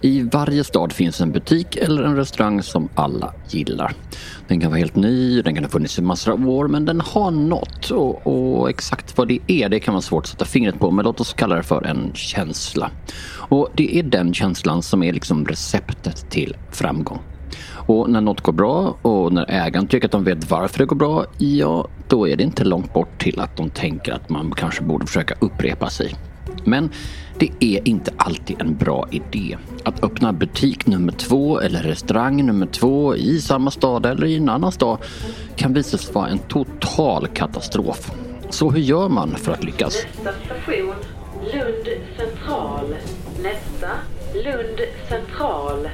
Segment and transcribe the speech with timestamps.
[0.00, 3.92] I varje stad finns en butik eller en restaurang som alla gillar.
[4.48, 7.00] Den kan vara helt ny, den kan ha funnits i massor av år men den
[7.00, 10.78] har något och, och, exakt vad det är det kan vara svårt att sätta fingret
[10.78, 12.90] på men låt oss kalla det för en känsla.
[13.32, 17.20] Och det är den känslan som är liksom receptet till framgång.
[17.86, 20.96] Och när något går bra och när ägaren tycker att de vet varför det går
[20.96, 24.82] bra, ja, då är det inte långt bort till att de tänker att man kanske
[24.82, 26.14] borde försöka upprepa sig.
[26.64, 26.90] Men
[27.38, 32.66] det är inte alltid en bra idé att öppna butik nummer två eller restaurang nummer
[32.66, 34.98] två i samma stad eller i en annan stad
[35.56, 38.12] kan visa sig vara en total katastrof.
[38.50, 40.06] Så hur gör man för att lyckas?
[40.24, 40.94] Nästa station,
[41.52, 41.86] Lund
[42.16, 42.94] central.
[43.42, 43.90] Nästa,
[44.34, 45.88] Lund central.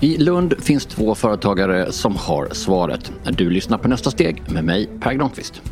[0.00, 3.12] I Lund finns två företagare som har svaret.
[3.30, 5.62] Du lyssnar på nästa steg med mig, Per Granqvist.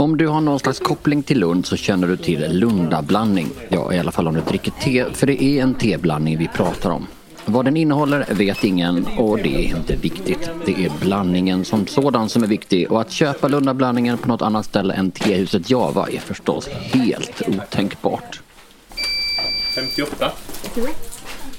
[0.00, 3.48] Om du har någon slags koppling till Lund så känner du till Lundablandning.
[3.68, 6.90] Ja, i alla fall om du dricker te, för det är en teblandning vi pratar
[6.90, 7.06] om.
[7.44, 10.50] Vad den innehåller vet ingen och det är inte viktigt.
[10.66, 14.66] Det är blandningen som sådan som är viktig och att köpa Lundablandningen på något annat
[14.66, 18.40] ställe än tehuset Java är förstås helt otänkbart.
[19.74, 20.30] 58.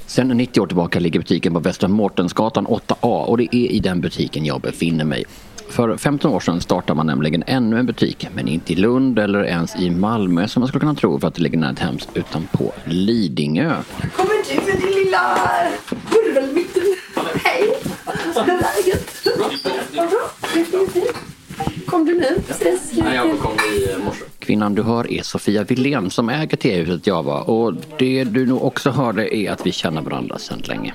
[0.05, 4.01] Sen 90 år tillbaka ligger butiken på Västra Mårtensgatan 8A och det är i den
[4.01, 5.25] butiken jag befinner mig.
[5.69, 9.43] För 15 år sedan startade man nämligen ännu en butik, men inte i Lund eller
[9.43, 12.47] ens i Malmö som man skulle kunna tro för att det ligger nära Hems, utan
[12.51, 13.75] på Lidingö.
[14.15, 15.37] Kommer du med din lilla
[16.11, 16.83] virvelmitten?
[17.43, 17.73] Hej!
[18.35, 19.27] Hur är läget?
[21.85, 22.41] Kom du nu?
[22.47, 22.99] Precis.
[23.41, 24.23] kom i morse.
[24.39, 28.89] Kvinnan du hör är Sofia Wilén som äger tehuset Java och det du nog också
[28.89, 30.93] hörde är att vi känner varandra sedan länge.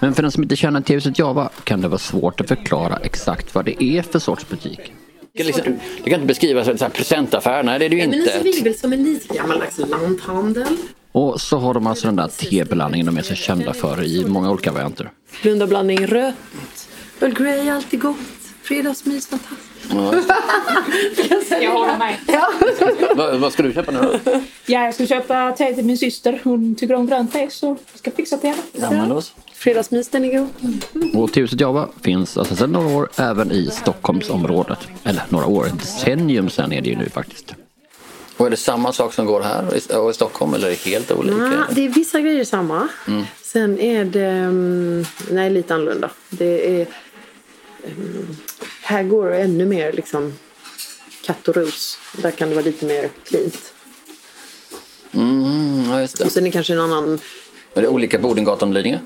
[0.00, 3.54] Men för den som inte känner tehuset Java kan det vara svårt att förklara exakt
[3.54, 4.80] vad det är för sorts butik.
[5.34, 5.52] Du
[6.04, 8.38] kan inte beskriva som en presentaffär, nej det är det ju Men inte.
[8.38, 10.76] så ligger väl som en lite gammaldags lanthandel.
[11.12, 14.50] Och så har de alltså den där teblandningen de är så kända för i många
[14.50, 15.10] olika varianter.
[15.42, 16.34] Lundablandning rött.
[17.20, 18.16] Earl Grey alltid gott.
[18.62, 19.71] Fredagsmys fantastiskt.
[21.60, 22.16] Jag håller med.
[23.16, 24.30] vad, vad ska du köpa nu då?
[24.66, 26.40] Ja, jag ska köpa te till min syster.
[26.44, 28.62] Hon tycker om grönt te så jag ska fixa till henne.
[28.72, 29.32] Ja, men då så.
[29.54, 30.48] Fredagsmys den är god.
[31.14, 34.78] Och Tehuset Java finns alltså sedan några år även i Stockholmsområdet.
[35.04, 37.54] Eller några år, ett decennium sen är det ju nu faktiskt.
[38.36, 41.12] Och är det samma sak som går här och i Stockholm eller är det helt
[41.12, 41.36] olika?
[41.36, 42.88] Ja, det är vissa grejer samma.
[43.42, 46.10] Sen är det mm, nej, lite annorlunda.
[46.30, 46.86] Det är, mm,
[48.82, 50.32] här går det ännu mer liksom
[51.22, 51.98] katt och ros.
[52.22, 53.72] Där kan det vara lite mer cleant.
[55.12, 56.24] Mm, ja, just det.
[56.24, 57.20] Och sen är det kanske en annan
[57.74, 58.98] Är det olika på Odengatan och Lidingö?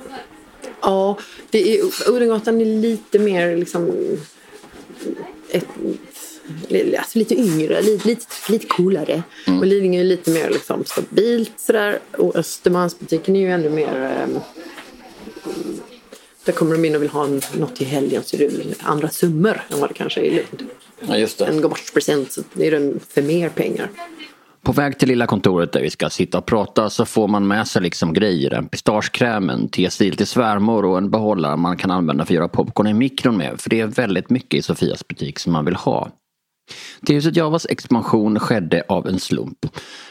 [0.80, 1.18] Ja,
[1.50, 3.90] det är, Odengatan är lite mer liksom...
[5.50, 5.66] Ett,
[6.98, 9.22] alltså lite yngre, lite, lite, lite coolare.
[9.46, 11.98] Och Lidingö är lite mer liksom stabilt sådär.
[12.12, 13.94] Och Östermalmsbutiken är ju ännu mer...
[13.94, 14.40] ehm,
[16.46, 18.50] där kommer de in och vill ha en, något till helgen så det
[18.82, 20.70] andra summor än vad det kanske är i Lund.
[21.08, 21.44] Ja, just det.
[21.44, 23.90] En gårdspresent så är den för mer pengar.
[24.62, 27.68] På väg till lilla kontoret där vi ska sitta och prata så får man med
[27.68, 28.54] sig liksom grejer.
[28.54, 32.48] En pistagekräm, en testil till svärmor och en behållare man kan använda för att göra
[32.48, 33.60] popcorn i mikron med.
[33.60, 36.10] För det är väldigt mycket i Sofias butik som man vill ha.
[37.06, 39.66] Tehuset Javas expansion skedde av en slump.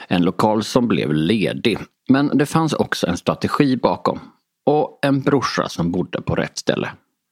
[0.07, 1.77] En lokal som blev ledig.
[2.09, 4.19] Men det fanns också en strategi bakom.
[4.65, 6.89] Och en brorsa som bodde på rätt ställe.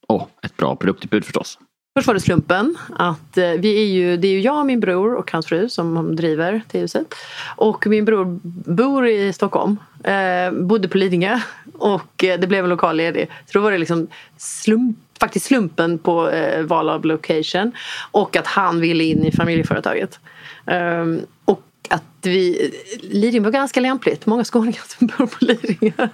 [0.08, 1.60] Och ett bra produktutbud förstås.
[1.96, 4.80] Först var det slumpen att eh, vi är ju, det är ju jag och min
[4.80, 7.02] bror och hans fru som driver tehuset.
[7.02, 7.14] huset.
[7.56, 8.40] Och min bror
[8.74, 11.40] bor i Stockholm, eh, bodde på Lidingö
[11.74, 13.30] och eh, det blev en lokal ledig.
[13.46, 14.08] Så då var det liksom
[14.38, 17.72] slump, faktiskt slumpen på eh, val av location
[18.12, 20.20] och att han ville in i familjeföretaget.
[20.66, 21.06] Eh,
[21.46, 21.62] och
[21.94, 22.72] att vi,
[23.02, 26.08] Lidingö var ganska lämpligt, många skåningar som bor på Lidingö.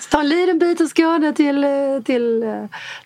[0.00, 1.66] Så ta en liten bit av Skåne till,
[2.04, 2.44] till,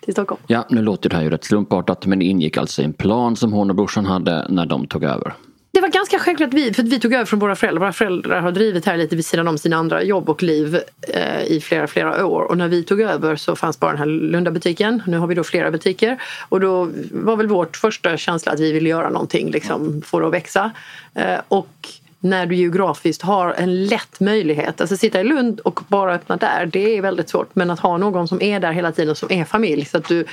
[0.01, 0.41] till Stockholm.
[0.47, 3.35] Ja, nu låter det här ju rätt slumpartat men det ingick alltså i en plan
[3.35, 5.33] som hon och brorsan hade när de tog över.
[5.75, 7.79] Det var ganska självklart vi, för att vi tog över från våra föräldrar.
[7.79, 11.43] Våra föräldrar har drivit här lite vid sidan om sina andra jobb och liv eh,
[11.43, 12.41] i flera, flera år.
[12.41, 15.03] Och när vi tog över så fanns bara den här Lundabutiken.
[15.07, 16.17] Nu har vi då flera butiker.
[16.49, 20.27] Och då var väl vårt första känsla att vi ville göra någonting, liksom, få det
[20.27, 20.71] att växa.
[21.13, 21.89] Eh, och
[22.19, 24.81] när du geografiskt har en lätt möjlighet.
[24.81, 27.55] Alltså sitta i Lund och bara öppna där, det är väldigt svårt.
[27.55, 29.85] Men att ha någon som är där hela tiden, som är familj.
[29.85, 30.25] Så att du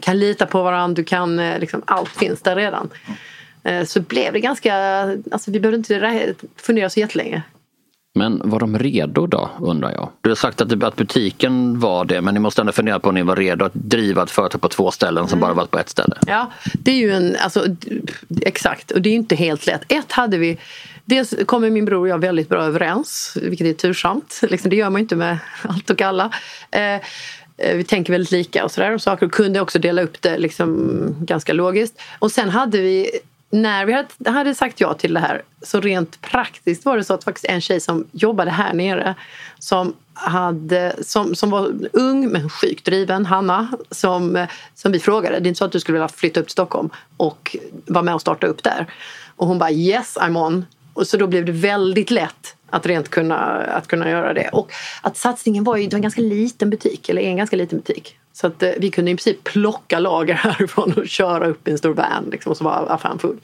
[0.00, 2.90] kan lita på varandra, du kan, eh, liksom, allt finns där redan.
[3.64, 4.74] Eh, Så blev det ganska,
[5.30, 7.42] alltså vi behövde inte fundera så jättelänge.
[8.14, 10.10] Men var de redo då, undrar jag?
[10.20, 13.14] Du har sagt att, att butiken var det, men ni måste ändå fundera på om
[13.14, 15.88] ni var redo att driva ett företag på två ställen som bara varit på ett
[15.88, 16.16] ställe.
[16.26, 17.66] Ja, det är ju en, alltså,
[18.40, 19.92] exakt, och det är inte helt lätt.
[19.92, 20.58] Ett hade vi,
[21.04, 24.40] dels kommer min bror och jag väldigt bra överens, vilket är tursamt.
[24.50, 26.30] Liksom, det gör man ju inte med allt och alla.
[26.70, 26.94] Eh,
[27.56, 30.38] eh, vi tänker väldigt lika och sådär och saker och kunde också dela upp det
[30.38, 32.00] liksom ganska logiskt.
[32.18, 33.10] Och sen hade vi
[33.52, 37.14] när vi hade- hade sagt ja till det här så rent praktiskt var det så
[37.14, 39.14] att faktiskt en tjej som jobbade här nere
[39.58, 45.40] som, hade, som, som var ung men sjukt driven, Hanna, som, som vi frågade.
[45.40, 47.56] Det är inte så att du skulle vilja flytta upp till Stockholm och
[47.86, 48.86] vara med och starta upp där.
[49.36, 50.66] Och hon bara yes I'm on.
[50.94, 54.48] Och så då blev det väldigt lätt att rent kunna, att kunna göra det.
[54.52, 54.72] Och
[55.02, 58.16] att satsningen var ju det var en ganska liten butik, eller en ganska liten butik.
[58.32, 61.78] Så att eh, vi kunde i princip plocka lager härifrån och köra upp i en
[61.78, 63.36] stor van liksom, och så var affären full.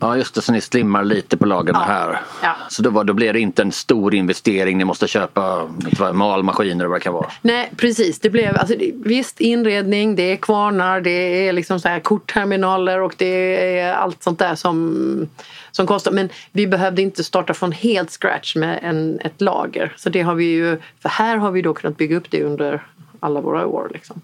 [0.00, 1.84] Ja just det, så ni slimmar lite på lagren Ja.
[1.86, 2.20] här.
[2.42, 2.56] Ja.
[2.68, 6.84] Så då, var, då blir det inte en stor investering, ni måste köpa vad, malmaskiner
[6.84, 7.26] och vad det kan vara.
[7.42, 8.74] Nej precis, det blev alltså,
[9.04, 14.22] visst inredning, det är kvarnar, det är liksom så här kortterminaler och det är allt
[14.22, 15.28] sånt där som,
[15.70, 16.12] som kostar.
[16.12, 19.92] Men vi behövde inte starta från helt scratch med en, ett lager.
[19.96, 22.86] Så det har vi ju, för här har vi då kunnat bygga upp det under
[23.20, 23.90] alla våra år.
[23.94, 24.22] Liksom.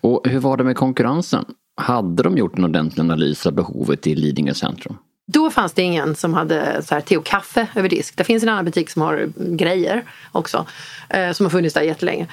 [0.00, 1.44] Och hur var det med konkurrensen?
[1.76, 4.98] Hade de gjort en ordentlig analys av behovet i Lidingö centrum?
[5.26, 8.16] Då fanns det ingen som hade så här, te och kaffe över disk.
[8.16, 10.66] Det finns en annan butik som har grejer också.
[11.08, 12.26] Eh, som har funnits där jättelänge.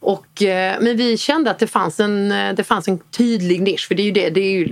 [0.00, 3.88] Och, eh, men vi kände att det fanns, en, eh, det fanns en tydlig nisch.
[3.88, 4.68] För det är ju det, det, är ju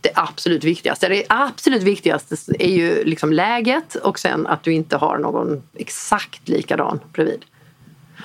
[0.00, 1.08] det absolut viktigaste.
[1.08, 6.48] Det absolut viktigaste är ju liksom läget och sen att du inte har någon exakt
[6.48, 7.44] likadan bredvid.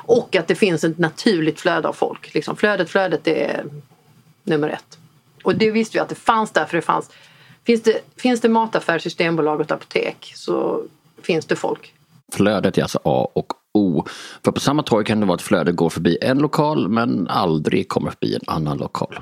[0.07, 2.33] Och att det finns ett naturligt flöde av folk.
[2.33, 3.63] Liksom flödet, flödet är
[4.43, 4.97] nummer ett.
[5.43, 7.09] Och det visste vi att det fanns där för det fanns
[7.67, 10.83] Finns det, finns det mataffär, systembolag och apotek så
[11.21, 11.93] finns det folk.
[12.33, 14.03] Flödet är alltså A och O.
[14.45, 17.89] För på samma torg kan det vara att flödet går förbi en lokal men aldrig
[17.89, 19.19] kommer förbi en annan lokal.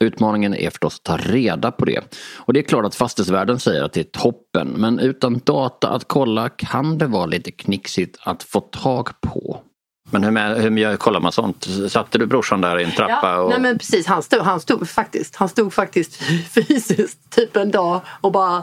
[0.00, 2.00] Utmaningen är förstås att ta reda på det.
[2.36, 6.08] Och det är klart att fastighetsvärden säger att det är toppen men utan data att
[6.08, 9.60] kolla kan det vara lite knixigt att få tag på.
[10.10, 11.66] Men hur, med, hur kollar man sånt?
[11.88, 13.38] Satte du brorsan där i en trappa?
[13.38, 13.50] och...
[13.50, 16.16] nej men precis, han stod, han stod faktiskt, han stod faktiskt
[16.54, 18.62] fysiskt typ en dag och bara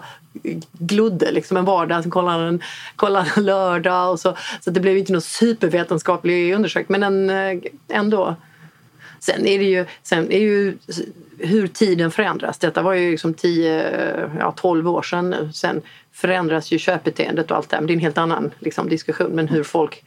[0.71, 2.03] glodde liksom en vardag.
[2.03, 2.62] Så kollade han en,
[2.95, 4.38] kollade en lördag och så.
[4.62, 8.36] Så det blev inte någon supervetenskaplig undersökning men en, eh, ändå.
[9.19, 10.77] Sen är det ju, sen är ju
[11.38, 12.57] hur tiden förändras.
[12.57, 15.50] Detta var ju liksom 10, ja 12 år sedan nu.
[15.53, 15.81] Sen
[16.12, 17.81] förändras ju köpbeteendet och allt det här.
[17.81, 19.31] Men det är en helt annan liksom, diskussion.
[19.31, 20.03] Men hur folk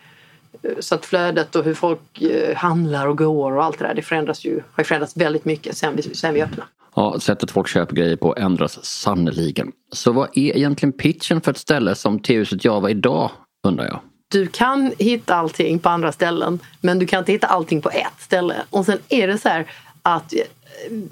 [0.81, 4.03] så att flödet och hur folk eh, handlar och går och allt det där det
[4.03, 6.69] förändras ju, har förändrats väldigt mycket sen vi, sen vi öppnade.
[6.95, 9.73] Ja, sättet folk köper grejer på ändras sannoliken.
[9.93, 13.31] Så vad är egentligen pitchen för ett ställe som T-huset Java idag,
[13.67, 14.01] undrar jag?
[14.29, 18.21] Du kan hitta allting på andra ställen men du kan inte hitta allting på ett
[18.21, 18.55] ställe.
[18.71, 19.67] Och sen är det så här
[20.03, 20.35] att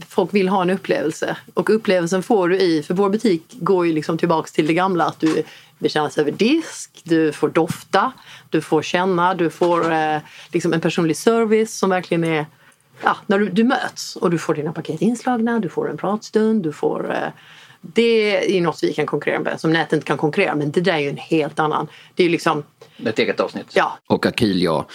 [0.08, 3.92] folk vill ha en upplevelse och upplevelsen får du i, för vår butik går ju
[3.92, 5.42] liksom tillbaks till det gamla att du
[5.78, 8.12] betjänas över disk, du får dofta,
[8.50, 10.18] du får känna, du får eh,
[10.52, 12.46] liksom en personlig service som verkligen är
[13.02, 16.62] ja, när du, du möts och du får dina paket inslagna, du får en pratstund,
[16.62, 17.28] du får eh,
[17.80, 20.68] det är något vi kan konkurrera med, som nätet inte kan konkurrera med.
[20.68, 21.88] Det där är ju en helt annan...
[22.14, 22.62] Det är ju liksom...
[23.04, 23.66] Ett eget avsnitt.
[23.72, 23.98] Ja.
[24.06, 24.86] Och Akil, ja.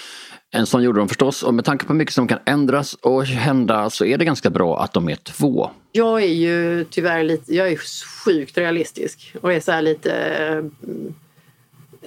[0.55, 3.89] En sån gjorde de förstås och med tanke på mycket som kan ändras och hända
[3.89, 5.69] så är det ganska bra att de är två.
[5.91, 7.55] Jag är ju tyvärr lite...
[7.55, 7.77] Jag är
[8.25, 11.13] sjukt realistisk och är så här lite mm,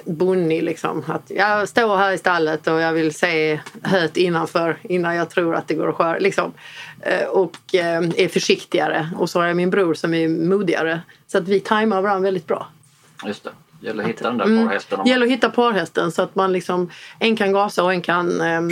[0.05, 1.05] bonnig liksom.
[1.07, 5.55] Att jag står här i stallet och jag vill se höet innanför innan jag tror
[5.55, 6.19] att det går att sköra.
[6.19, 6.53] Liksom.
[7.01, 9.11] Eh, Och eh, är försiktigare.
[9.17, 11.01] Och så har jag min bror som är modigare.
[11.27, 12.69] Så att vi tajmar varandra väldigt bra.
[13.27, 13.51] Just det.
[13.81, 14.67] Gäller att hitta den där Mm.
[14.67, 15.01] parhästen.
[15.05, 18.41] Det gäller att hitta parhästen så att man liksom en kan gasa och en kan
[18.41, 18.71] ehm,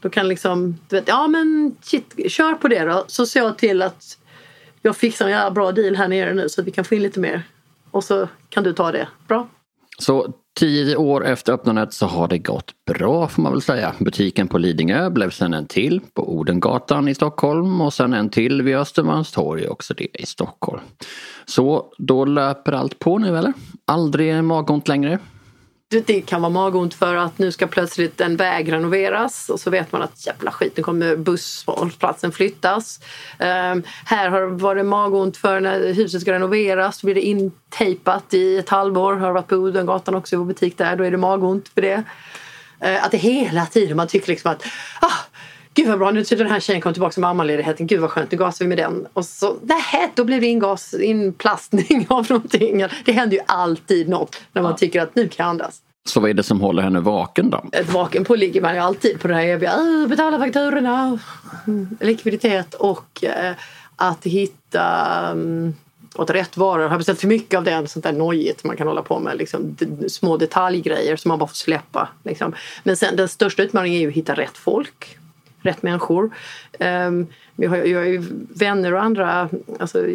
[0.00, 3.58] då kan liksom du vet, ja men shit, kör på det då så ser jag
[3.58, 4.18] till att
[4.82, 7.02] jag fixar en jävla bra deal här nere nu så att vi kan få in
[7.02, 7.42] lite mer
[7.90, 9.08] och så kan du ta det.
[9.28, 9.48] Bra.
[9.98, 13.94] Så tio år efter öppnandet så har det gått bra får man väl säga.
[13.98, 18.62] Butiken på Lidingö blev sen en till på Odengatan i Stockholm och sen en till
[18.62, 20.80] vid Östermalmstorg också det i Stockholm.
[21.44, 23.52] Så då löper allt på nu eller?
[23.84, 25.18] Aldrig magont längre?
[25.90, 29.92] Det- kan vara magont för att nu ska plötsligt en väg renoveras och så vet
[29.92, 33.00] man att jävla skit, nu kommer busshållplatsen flyttas.
[33.38, 38.34] Ehm, här har det varit magont för när huset ska renoveras, då blir det intejpat
[38.34, 39.14] i ett halvår.
[39.14, 42.02] Har varit på Odengatan också i vår butik där, då är det magont för det.
[42.80, 44.64] Eh, att det hela tiden, man tycker liksom att
[45.00, 45.12] ah,
[45.80, 47.86] Gud vad bra, nu tycker den här tjejen kom tillbaka med mammaledigheten.
[47.86, 49.06] Gud vad skönt, nu gasar vi med den.
[49.12, 52.86] Och så, nej, då blir det ingas, inplastning av någonting.
[53.04, 55.80] Det händer ju alltid något när man tycker att nu kan jag andas.
[56.08, 57.64] Så vad är det som håller henne vaken då?
[57.72, 61.18] Ett vaken på ligger man ju alltid på det här eviga "Åh, betala fakturorna,
[61.66, 63.54] mm, likviditet och eh,
[63.96, 65.74] att hitta um,
[66.14, 66.88] åt rätt varor.
[66.88, 69.36] Har beställt för mycket av den, sånt där nojigt man kan hålla på med.
[69.36, 69.76] Liksom,
[70.08, 72.08] små detaljgrejer som man bara får släppa.
[72.24, 72.54] Liksom.
[72.82, 75.16] Men sen den största utmaningen är ju att hitta rätt folk.
[75.62, 76.30] Rätt människor.
[76.80, 77.26] Um,
[77.68, 78.22] har, jag har ju
[78.54, 79.48] vänner och andra
[79.80, 80.06] alltså,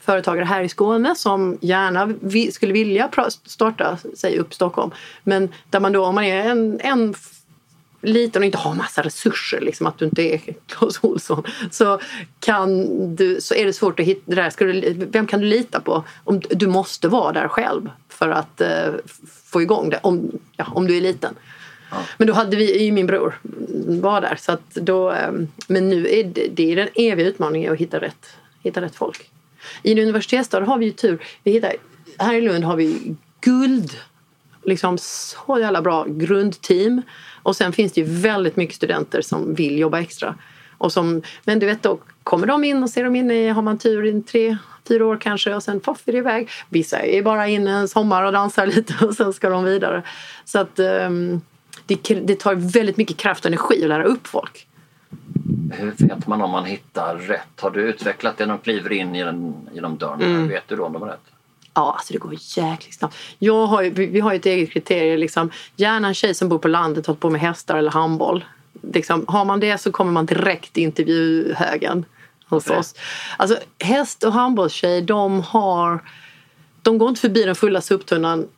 [0.00, 3.10] företagare här i Skåne som gärna vi, skulle vilja
[3.44, 4.90] starta sig upp Stockholm.
[5.24, 7.14] Men där man då, om man är en, en
[8.00, 12.00] liten och inte har massa resurser, liksom att du inte är Clas Ohlson, så,
[12.40, 14.50] kan du, så är det svårt att hitta det där.
[14.50, 16.04] Ska du, vem kan du lita på?
[16.24, 18.94] Om, du måste vara där själv för att eh,
[19.44, 21.34] få igång det, om, ja, om du är liten.
[22.16, 23.38] Men då hade vi, ju min bror
[24.00, 24.36] var där.
[24.36, 28.00] Så att då, ehm, men nu är det, det är den eviga utmaningen att hitta
[28.00, 28.26] rätt,
[28.62, 29.30] hitta rätt folk.
[29.82, 31.18] I en universitetsstad har vi ju tur.
[31.42, 31.72] Vi hittar,
[32.18, 33.90] här i Lund har vi guld.
[34.64, 37.02] Liksom så jävla bra grundteam.
[37.42, 40.34] Och sen finns det ju väldigt mycket studenter som vill jobba extra.
[40.78, 43.62] Och som, men du vet, då kommer de in och ser de inne i, har
[43.62, 44.56] man tur, i tre,
[44.88, 46.50] fyra år kanske och sen poff är det iväg.
[46.68, 50.02] Vissa är bara inne en sommar och dansar lite och sen ska de vidare.
[50.44, 51.40] Så att um,
[51.86, 54.66] det, det tar väldigt mycket kraft och energi att lära upp folk.
[55.72, 57.60] Hur vet man om man hittar rätt?
[57.60, 60.40] Har du utvecklat det när de kliver in i den, genom dörren?
[60.40, 61.20] Hur vet du då om de har rätt?
[61.74, 63.16] Ja, alltså det går jäkligt snabbt.
[63.38, 65.20] Jag har vi har ju ett eget kriterium.
[65.20, 68.44] Liksom, gärna en tjej som bor på landet och håller på med hästar eller handboll.
[68.92, 72.04] Liksom, har man det så kommer man direkt till intervjuhögen
[72.46, 72.94] hos oss.
[73.36, 76.00] Alltså, häst och handbollstjej, de har...
[76.82, 78.48] De går inte förbi den fulla soptunnan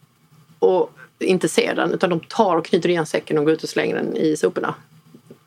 [0.58, 3.68] och inte ser den utan de tar och knyter igen säcken och går ut och
[3.68, 4.75] slänger den i soporna.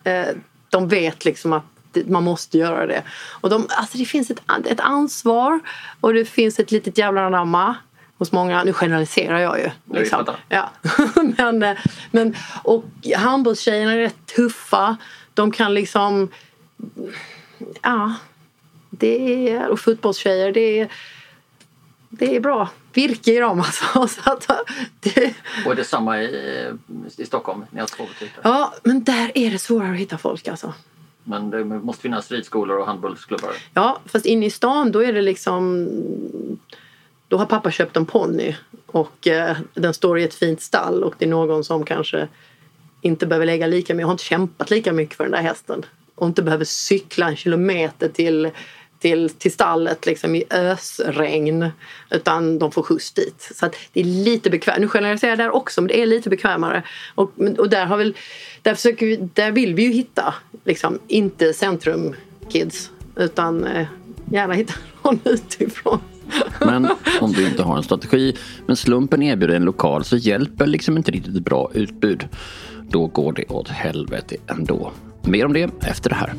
[0.03, 0.27] Eh,
[0.69, 1.63] de vet liksom att
[2.05, 3.03] man måste göra det.
[3.41, 5.59] Och de, alltså det finns ett, ett ansvar
[6.01, 7.75] och det finns ett litet jävla anamma
[8.17, 8.63] hos många.
[8.63, 10.05] Nu generaliserar jag ju.
[10.05, 10.35] fattar.
[10.49, 10.71] Ja.
[11.37, 11.77] men, eh,
[12.11, 12.85] men, och
[13.15, 14.97] handbollstjejerna är rätt tuffa.
[15.33, 16.29] De kan liksom...
[17.81, 18.13] Ja.
[18.89, 20.91] Det är, och fotbollstjejer, det är,
[22.11, 24.07] det är bra virke i dem alltså.
[24.23, 24.47] Så att,
[24.99, 25.33] det,
[25.65, 26.71] Och är det samma i,
[27.17, 27.65] i Stockholm?
[27.69, 28.41] Ni har två butiker.
[28.43, 30.73] ja, men där är det svårare att hitta folk alltså.
[31.23, 33.51] Men det måste finnas ridskolor och handbollsklubbar.
[33.73, 35.87] Ja, fast inne i stan då är det liksom...
[37.27, 41.15] Då har pappa köpt en ponny och eh, den står i ett fint stall och
[41.17, 42.27] det är någon som kanske
[43.01, 46.27] inte behöver lägga lika mycket, har inte kämpat lika mycket för den där hästen och
[46.27, 48.51] inte behöver cykla en kilometer till,
[49.01, 51.69] till, till stallet liksom i ösregn
[52.09, 53.51] utan de får skjuts dit.
[53.55, 54.79] Så det är lite bekvämt.
[54.79, 56.83] Nu generaliserar jag där också men det är lite bekvämare.
[57.15, 58.17] Och, och där, har väl,
[58.61, 63.87] där, försöker vi, där vill vi ju hitta liksom, inte centrumkids utan eh,
[64.31, 65.99] gärna hitta någon utifrån.
[66.59, 66.89] Men
[67.21, 71.11] om du inte har en strategi men slumpen erbjuder en lokal så hjälper liksom inte
[71.11, 72.27] riktigt ett bra utbud.
[72.89, 74.91] Då går det åt helvete ändå.
[75.21, 76.33] Mer om det efter det här.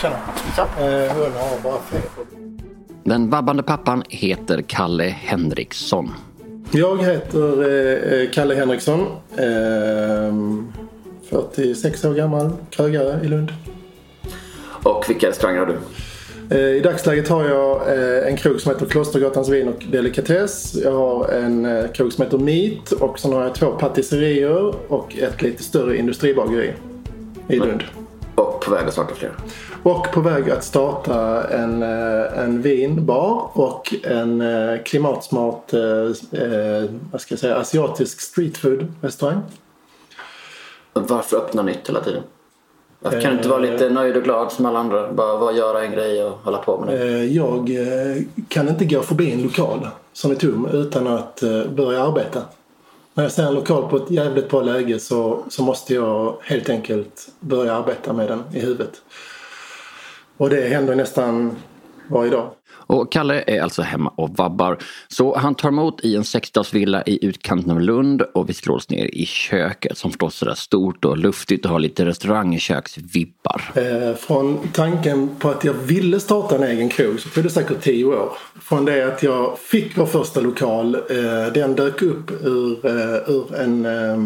[0.00, 0.16] Tjena.
[0.56, 2.00] Eh, Hon har bara fel.
[3.04, 6.10] Den vabbande pappan heter Kalle Henriksson.
[6.72, 7.62] Jag heter
[8.12, 9.00] eh, eh, Kalle Henriksson.
[9.36, 10.34] Eh,
[11.30, 12.50] 46 år gammal.
[12.70, 13.52] Krögare i Lund.
[14.82, 15.76] Och vilka restauranger har du?
[16.50, 20.74] Eh, I dagsläget har jag eh, en krog som heter Klostergatans vin och delikatess.
[20.84, 25.16] Jag har en eh, krog som heter Meat och sen har jag två patisserier och
[25.16, 26.72] ett lite större industribageri
[27.48, 27.82] i Lund.
[28.64, 29.32] Och på väg att starta fler.
[29.82, 35.80] Och på väg att starta en, eh, en vinbar och en eh, klimatsmart eh,
[37.12, 39.40] vad ska jag säga, asiatisk streetfood-restaurang.
[40.92, 42.22] Varför öppna nytt hela tiden?
[43.00, 45.12] Varför kan du inte vara lite nöjd och glad som alla andra?
[45.12, 47.24] Bara vara, göra en grej och hålla på med det.
[47.26, 47.70] Jag
[48.48, 51.40] kan inte gå förbi en lokal som är tom utan att
[51.76, 52.42] börja arbeta.
[53.16, 56.68] När jag ser en lokal på ett jävligt bra läge så, så måste jag helt
[56.68, 59.02] enkelt börja arbeta med den i huvudet.
[60.36, 61.56] Och det händer nästan
[62.08, 62.50] varje dag.
[62.86, 64.78] Och Kalle är alltså hemma och vabbar.
[65.08, 68.90] Så han tar emot i en sexdagsvilla i utkanten av Lund och vi slår oss
[68.90, 73.62] ner i köket som förstås är stort och luftigt och har lite restaurangköksvibbar.
[73.74, 77.82] Eh, Från tanken på att jag ville starta en egen krog så tog det säkert
[77.82, 78.32] tio år.
[78.62, 83.54] Från det att jag fick vår första lokal, eh, den dök upp ur, eh, ur,
[83.54, 84.18] en, eh,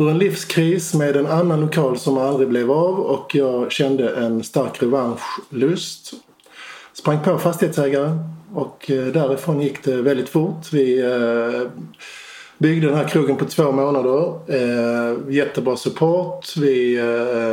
[0.00, 4.42] ur en livskris med en annan lokal som aldrig blev av och jag kände en
[4.42, 6.12] stark revanschlust.
[6.94, 8.18] Sprang på fastighetsägare
[8.54, 10.72] och eh, därifrån gick det väldigt fort.
[10.72, 11.70] Vi eh,
[12.58, 14.34] Byggde den här krogen på två månader.
[14.48, 16.56] Eh, jättebra support.
[16.56, 17.00] Vi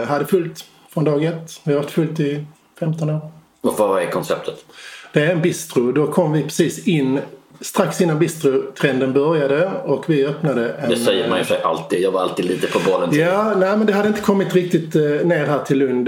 [0.08, 1.62] hade fullt från dag ett.
[1.64, 2.46] Vi har haft fullt i
[2.80, 3.32] 15 år.
[3.62, 4.66] Och vad är konceptet?
[5.14, 5.92] Det är en bistro.
[5.92, 7.20] Då kom vi precis in
[7.62, 10.90] strax innan bistrotrenden började och vi öppnade en...
[10.90, 12.02] Det säger man ju för sig alltid.
[12.02, 13.10] Jag var alltid lite på bollen.
[13.14, 14.94] Ja, nej men det hade inte kommit riktigt
[15.26, 16.06] ner här till Lund.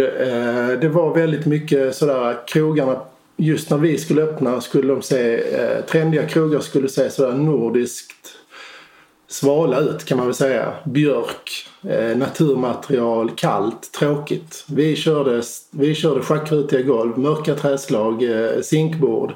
[0.82, 3.02] Det var väldigt mycket sådär krogarna
[3.44, 8.36] Just när vi skulle öppna skulle de se, eh, trendiga krogar skulle se sådär nordiskt
[9.28, 10.74] svala ut kan man väl säga.
[10.86, 14.66] Björk, eh, naturmaterial, kallt, tråkigt.
[14.68, 19.34] Vi körde, vi körde schackrutiga golv, mörka träslag, eh, zinkbord.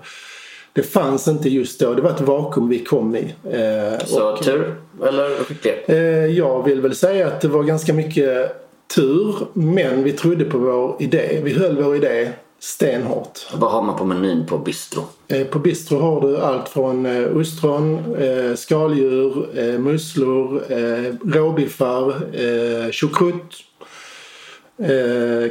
[0.73, 1.93] Det fanns inte just då.
[1.93, 3.35] Det var ett vakuum vi kom i.
[3.51, 4.75] Eh, Så och- tur
[5.07, 5.89] eller skicklighet?
[5.89, 8.51] Eh, jag vill väl säga att det var ganska mycket
[8.95, 9.35] tur.
[9.53, 11.39] Men vi trodde på vår idé.
[11.43, 13.47] Vi höll vår idé stenhårt.
[13.53, 15.03] Vad har man på menyn på bistro?
[15.27, 20.63] Eh, På bistro har du allt från eh, ostron, eh, skaldjur, musslor,
[21.33, 22.13] råbiffar,
[22.91, 23.55] choucroute,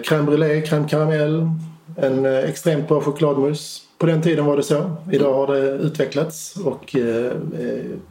[0.03, 1.49] crème brûlée, crème caramel,
[1.97, 3.83] en extremt bra chokladmousse.
[3.99, 4.97] På den tiden var det så.
[5.13, 6.97] Idag har det utvecklats och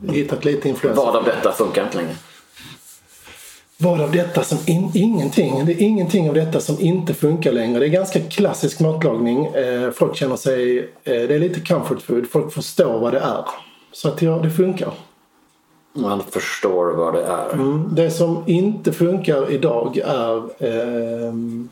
[0.07, 1.05] hittat lite influenser.
[1.05, 2.15] Vad av detta funkar inte längre?
[3.77, 5.65] Vad av detta som in, ingenting.
[5.65, 7.79] Det är ingenting av detta som inte funkar längre.
[7.79, 9.45] Det är ganska klassisk matlagning.
[9.45, 10.79] Eh, folk känner sig...
[10.79, 12.27] Eh, det är lite comfort food.
[12.29, 13.45] Folk förstår vad det är.
[13.91, 14.93] Så att ja, det funkar.
[15.93, 17.53] Man förstår vad det är.
[17.53, 17.95] Mm.
[17.95, 21.69] Det som inte funkar idag är ehm,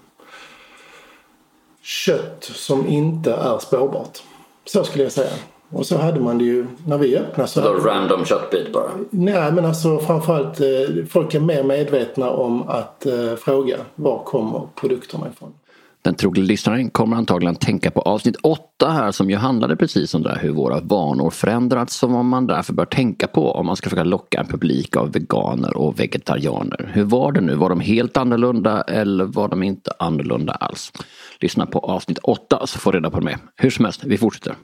[1.82, 4.24] kött som inte är spårbart.
[4.66, 5.32] Så skulle jag säga.
[5.74, 7.50] Och så hade man det ju när vi öppnade.
[7.50, 8.90] Så Då hade- random köttbit bara.
[9.10, 10.68] Nej, men alltså framförallt eh,
[11.10, 15.54] folk är mer medvetna om att eh, fråga var kommer produkterna ifrån.
[16.02, 20.24] Den trogna lyssnaren kommer antagligen tänka på avsnitt 8 här som ju handlade precis om
[20.24, 23.76] det här hur våra vanor förändrats som vad man därför bör tänka på om man
[23.76, 26.90] ska försöka locka en publik av veganer och vegetarianer.
[26.94, 27.56] Hur var det nu?
[27.56, 30.92] Var de helt annorlunda eller var de inte annorlunda alls?
[31.40, 33.38] Lyssna på avsnitt 8 så får du reda på det med.
[33.56, 34.56] Hur som helst, vi fortsätter.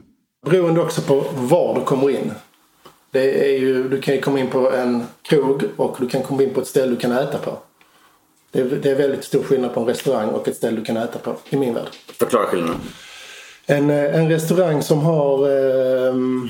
[0.46, 2.32] Beroende också på var du kommer in.
[3.10, 6.42] Det är ju, du kan ju komma in på en krog och du kan komma
[6.42, 7.58] in på ett ställe du kan äta på.
[8.52, 10.96] Det är, det är väldigt stor skillnad på en restaurang och ett ställe du kan
[10.96, 11.88] äta på i min värld.
[12.18, 12.80] Förklara skillnaden.
[13.66, 15.48] En, eh, en restaurang som har...
[16.08, 16.48] ehm,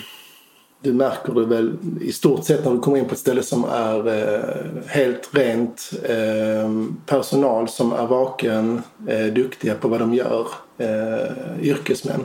[0.82, 3.64] du märker det väl i stort sett när du kommer in på ett ställe som
[3.64, 4.40] är eh,
[4.86, 5.90] helt rent.
[6.08, 10.46] ehm, personal som är vaken, eh, duktiga på vad de gör.
[10.78, 12.20] Eh, yrkesmän.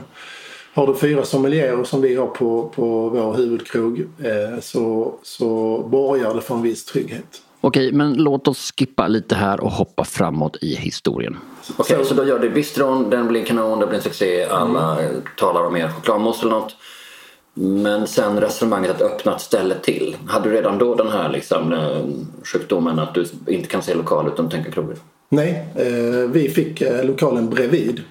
[0.76, 6.34] Har du fyra sommelierer som vi har på, på vår huvudkrog eh, så, så borgar
[6.34, 7.42] det för en viss trygghet.
[7.62, 11.38] Okej, men låt oss skippa lite här och hoppa framåt i historien.
[11.78, 15.10] Okej, så, då gör du bistron, den blir kanon, det blir en succé, alla eh,
[15.38, 16.76] talar om er chokladmousse eller något.
[17.54, 20.16] Men sen resonemanget att öppna ett ställe till.
[20.28, 22.02] Hade du redan då den här liksom, eh,
[22.44, 24.98] sjukdomen att du inte kan se lokal utan tänka krogen?
[25.30, 28.02] Nej, eh, vi fick eh, lokalen bredvid.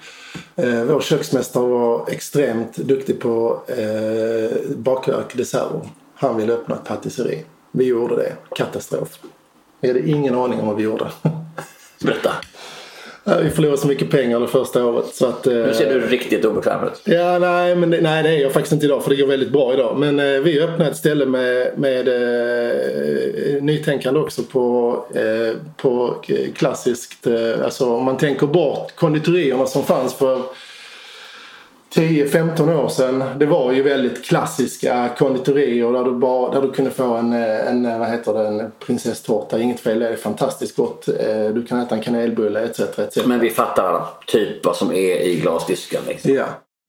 [0.56, 5.80] Eh, vår köksmästare var extremt duktig på eh, bakverk, desserter.
[6.14, 7.44] Han ville öppna ett patisserie.
[7.72, 8.32] Vi gjorde det.
[8.56, 9.18] Katastrof.
[9.80, 11.10] Vi hade ingen aning om vad vi gjorde.
[12.02, 12.30] Berätta.
[13.26, 15.06] Eh, vi förlorade så mycket pengar det första året.
[15.14, 17.00] Så att, eh, Nu ser du riktigt obekväm ut.
[17.04, 19.74] Ja, nej, men nej, det är jag faktiskt inte idag för det går väldigt bra
[19.74, 19.98] idag.
[19.98, 26.14] Men eh, vi öppnade ett ställe med, med eh, nytänkande också på, eh, på
[26.54, 30.42] klassiskt, eh, alltså om man tänker bort konditorierna som fanns för
[31.94, 33.24] 10-15 år sedan.
[33.38, 37.98] Det var ju väldigt klassiska konditorier där du, bara, där du kunde få en, en,
[37.98, 39.58] vad heter det, en prinsesstårta.
[39.58, 41.08] Inget fel, det är fantastiskt gott.
[41.08, 42.80] Eh, Du kan äta en kanelbulle etc.
[42.80, 43.26] etc.
[43.26, 46.02] Men vi fattar typ vad som är i glasdisken.
[46.08, 46.34] Liksom.
[46.34, 46.44] Ja.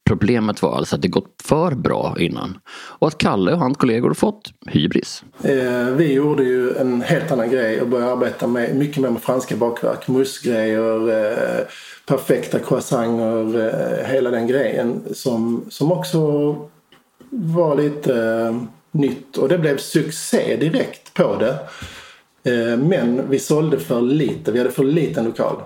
[0.06, 2.58] Problemet var alltså att det gått för bra innan.
[2.74, 5.24] Och att Kalle och hans kollegor fått hybris.
[5.44, 9.22] Eh, vi gjorde ju en helt annan grej och började arbeta med, mycket mer med
[9.22, 10.08] franska bakverk.
[10.08, 11.68] Moussegrejer, eh,
[12.06, 16.56] perfekta croissanter, eh, hela den grejen som, som också
[17.30, 19.38] var lite eh, nytt.
[19.38, 21.60] Och det blev succé direkt på det.
[22.52, 25.62] Eh, men vi sålde för lite, vi hade för liten lokal.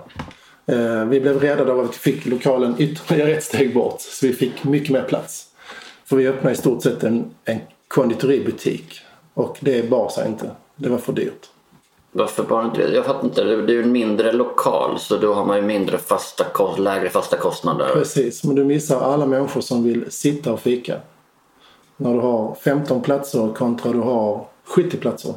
[0.70, 4.32] Eh, vi blev räddade av att vi fick lokalen ytterligare ett steg bort så vi
[4.32, 5.46] fick mycket mer plats.
[6.04, 9.00] För vi öppnade i stort sett en, en konditoributik.
[9.34, 10.50] Och det bar sig inte.
[10.76, 11.48] Det var för dyrt.
[12.12, 12.82] Varför bara inte?
[12.82, 13.44] Jag fattar inte.
[13.44, 16.44] Det är ju en mindre lokal så då har man ju mindre fasta,
[16.78, 17.90] lägre fasta kostnader.
[17.92, 20.96] Precis, men du missar alla människor som vill sitta och fika.
[21.96, 25.34] När du har 15 platser kontra du har 70 platser.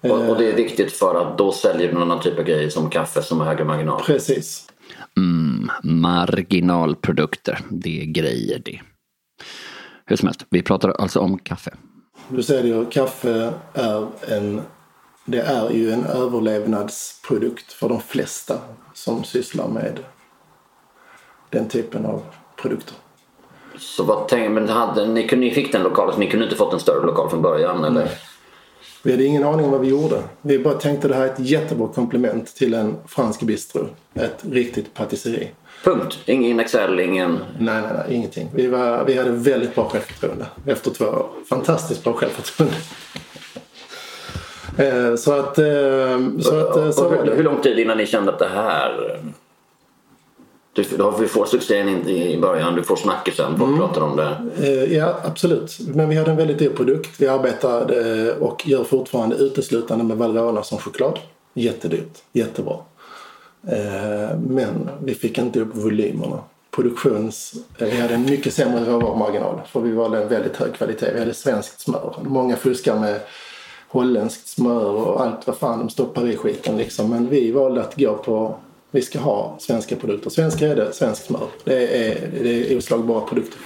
[0.00, 2.68] Och, och det är viktigt för att då säljer du någon annan typ av grejer
[2.68, 4.02] som kaffe som har högre marginal.
[4.02, 4.66] Precis.
[5.16, 8.80] Mm, marginalprodukter, det är grejer det.
[10.06, 11.70] Hur som helst, vi pratar alltså om kaffe.
[12.28, 14.62] Du det ju, kaffe är en,
[15.24, 18.58] det är ju en överlevnadsprodukt för de flesta
[18.94, 19.98] som sysslar med
[21.50, 22.22] den typen av
[22.56, 22.94] produkter.
[23.78, 26.72] Så vad tänkte men hade, ni, ni fick den lokalen så ni kunde inte fått
[26.72, 28.10] en större lokal från början eller?
[29.02, 30.22] Vi hade ingen aning om vad vi gjorde.
[30.42, 33.86] Vi bara tänkte det här är ett jättebra komplement till en fransk bistro.
[34.14, 35.48] Ett riktigt patisserie.
[35.84, 36.18] Punkt.
[36.26, 37.38] Ingen Excel, ingen...
[37.58, 38.48] Nej, nej, nej, ingenting.
[38.54, 41.26] Vi, var, vi hade väldigt bra självförtroende efter två år.
[41.48, 42.76] Fantastiskt bra självförtroende.
[44.78, 45.58] Eh, Så att...
[45.58, 45.64] eh,
[46.40, 49.20] Så att eh, så hur, hur lång tid innan ni kände att det här...
[50.90, 54.36] Du, du får succén i början, du får snackisen, folk pratar om det.
[54.62, 55.78] Eh, Ja, absolut.
[55.94, 57.10] Men vi hade en väldigt dyr produkt.
[57.20, 61.18] Vi arbetade eh, och gör fortfarande uteslutande med Valrhona som choklad.
[61.54, 62.18] Jättedyrt.
[62.32, 62.76] Jättebra.
[63.68, 66.38] Eh, Men vi fick inte upp volymerna.
[66.70, 67.54] Produktions...
[67.78, 69.60] Vi hade en mycket sämre råvarumarginal.
[69.66, 71.10] För vi valde en väldigt hög kvalitet.
[71.14, 72.14] Vi hade svenskt smör.
[72.22, 73.20] Många fuskar med
[73.88, 77.10] holländskt smör och allt vad fan de stoppar i skiten liksom.
[77.10, 78.54] Men vi valde att gå på...
[78.90, 80.30] Vi ska ha svenska produkter.
[80.30, 81.46] Svensk grädde, svenskt smör.
[81.64, 83.60] Det är, det är oslagbara produkter.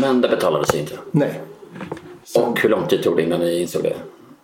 [0.00, 0.98] Men det betalade sig inte.
[1.10, 1.40] Nej.
[2.34, 3.96] Och hur lång tid tog det innan ni insåg det?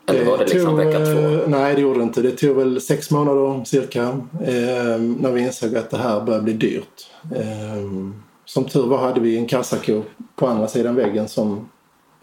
[0.06, 1.50] Eller var det liksom tog, vecka två?
[1.50, 2.22] Nej, det gjorde det inte.
[2.22, 4.02] Det tog väl sex månader cirka.
[4.44, 7.10] Eh, när vi insåg att det här började bli dyrt.
[7.34, 8.12] Eh,
[8.44, 10.02] som tur var hade vi en kassako
[10.36, 11.68] på andra sidan väggen som,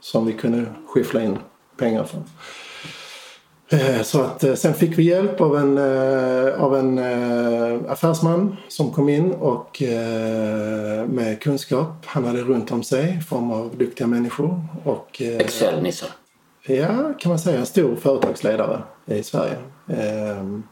[0.01, 1.37] som vi kunde skyffla in
[1.77, 2.23] pengar från.
[3.69, 6.99] Eh, Så att eh, sen fick vi hjälp av en, eh, av en
[7.89, 9.83] affärsman som kom in och
[11.07, 12.05] med kunskap.
[12.05, 14.61] Han hade runt om sig i form av duktiga människor.
[14.83, 16.09] Och, Excel-nissar.
[16.67, 17.59] Ja, kan man säga.
[17.59, 19.55] En stor företagsledare i Sverige.
[19.87, 20.63] Ehm,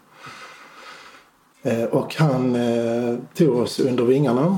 [1.63, 2.57] eh, och han
[3.33, 4.57] tog oss under vingarna.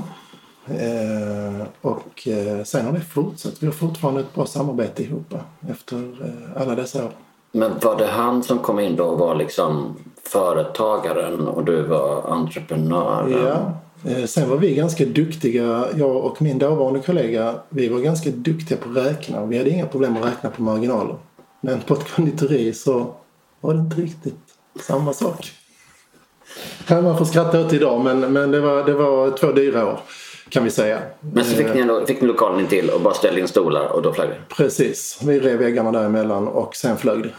[0.66, 3.62] Eh, och eh, sen har det fortsatt.
[3.62, 5.34] Vi har fortfarande ett bra samarbete ihop
[5.70, 7.12] efter eh, alla dessa år.
[7.52, 12.32] Men var det han som kom in då och var liksom företagaren och du var
[12.32, 13.46] entreprenören?
[13.46, 13.72] Ja.
[14.10, 18.78] Eh, sen var vi ganska duktiga, jag och min dåvarande kollega, vi var ganska duktiga
[18.78, 19.44] på att räkna.
[19.44, 21.16] Vi hade inga problem att räkna på marginaler.
[21.60, 23.14] Men på ett konditori så
[23.60, 24.40] var det inte riktigt
[24.80, 25.50] samma sak.
[26.86, 30.00] Kan man få skratta åt idag men, men det, var, det var två dyra år
[30.50, 30.98] kan vi säga.
[31.20, 33.86] Men så fick ni, ändå- fick ni lokalen in till och bara ställde in stolar
[33.86, 34.54] och då flög det?
[34.56, 37.30] Precis, vi rev väggarna däremellan och sen flög det.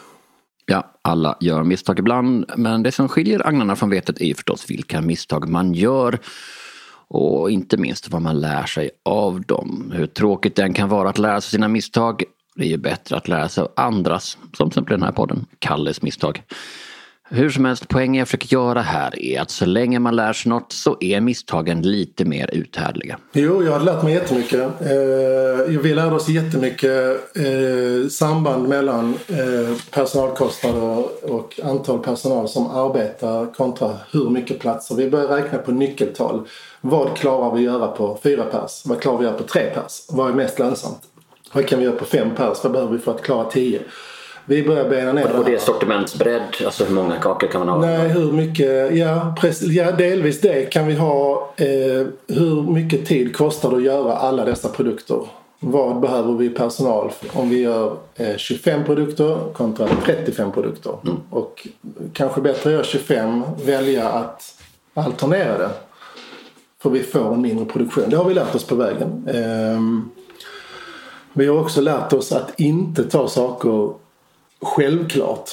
[0.66, 2.46] Ja, alla gör misstag ibland.
[2.58, 6.20] Men det som skiljer agnarna från vetet är ju förstås vilka misstag man gör.
[7.08, 9.92] Och inte minst vad man lär sig av dem.
[9.96, 12.24] Hur tråkigt det än kan vara att lära sig sina misstag.
[12.56, 14.38] Det är ju bättre att lära sig av andras.
[14.58, 16.44] Som till exempel den här podden, Kalles misstag.
[17.34, 20.50] Hur som helst, poängen jag försöker göra här är att så länge man lär sig
[20.50, 23.18] något så är misstagen lite mer uthärdliga.
[23.34, 24.60] Jo, jag har lärt mig jättemycket.
[24.60, 33.54] Eh, vi lärde oss jättemycket eh, samband mellan eh, personalkostnader och antal personal som arbetar
[33.54, 34.96] kontra hur mycket platser.
[34.96, 36.48] Vi börjar räkna på nyckeltal.
[36.82, 38.82] Vad klarar vi att göra på fyra pers?
[38.86, 40.06] Vad klarar vi att göra på tre pers?
[40.10, 41.02] Vad är mest lönsamt?
[41.54, 42.58] Vad kan vi göra på fem pers?
[42.64, 43.82] Vad behöver vi för att klara tio?
[44.46, 47.78] Vi börjar bena ner Och det är sortimentsbredd, alltså hur många kakor kan man ha?
[47.78, 48.96] Nej, hur mycket?
[48.96, 50.66] Ja, precis, ja delvis det.
[50.66, 55.28] Kan vi ha eh, hur mycket tid kostar det att göra alla dessa produkter?
[55.60, 60.94] Vad behöver vi personal om vi gör eh, 25 produkter kontra 35 produkter?
[61.30, 61.68] Och
[62.14, 64.62] kanske bättre att göra 25, välja att
[64.94, 65.70] alternera det.
[66.82, 68.04] För vi får en mindre produktion.
[68.10, 69.30] Det har vi lärt oss på vägen.
[69.34, 70.10] Ehm,
[71.34, 73.94] vi har också lärt oss att inte ta saker
[74.62, 75.50] självklart.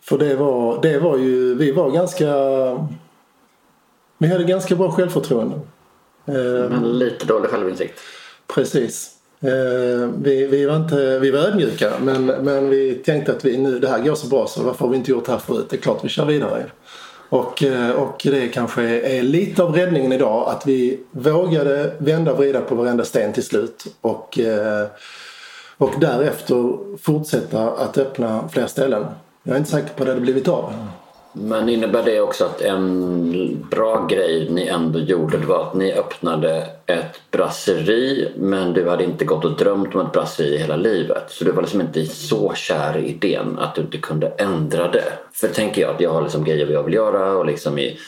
[0.00, 2.26] För det var, det var ju, vi var ganska...
[4.18, 5.60] Vi hade ganska bra självförtroende.
[6.26, 8.00] Eh, Men lite dålig självinsikt.
[8.46, 9.10] Precis.
[9.40, 13.78] Eh, vi, vi, var inte, vi var ödmjuka men, men vi tänkte att vi, nu,
[13.78, 15.66] det här går så bra så varför har vi inte gjort det här förut?
[15.70, 16.66] Det är klart vi kör vidare.
[17.28, 22.38] Och, eh, och det kanske är lite av räddningen idag att vi vågade vända och
[22.38, 23.84] vrida på varenda sten till slut.
[24.00, 24.86] Och, eh,
[25.80, 29.06] och därefter fortsätta att öppna fler ställen.
[29.42, 30.72] Jag är inte säker på att det hade blivit av.
[31.32, 35.92] Men innebär det också att en bra grej ni ändå gjorde det var att ni
[35.92, 41.24] öppnade ett brasseri men du hade inte gått och drömt om ett brasseri hela livet.
[41.28, 45.12] Så du var liksom inte så kär i idén att du inte kunde ändra det.
[45.32, 47.98] För tänker jag att jag har liksom grejer jag vill göra och liksom i,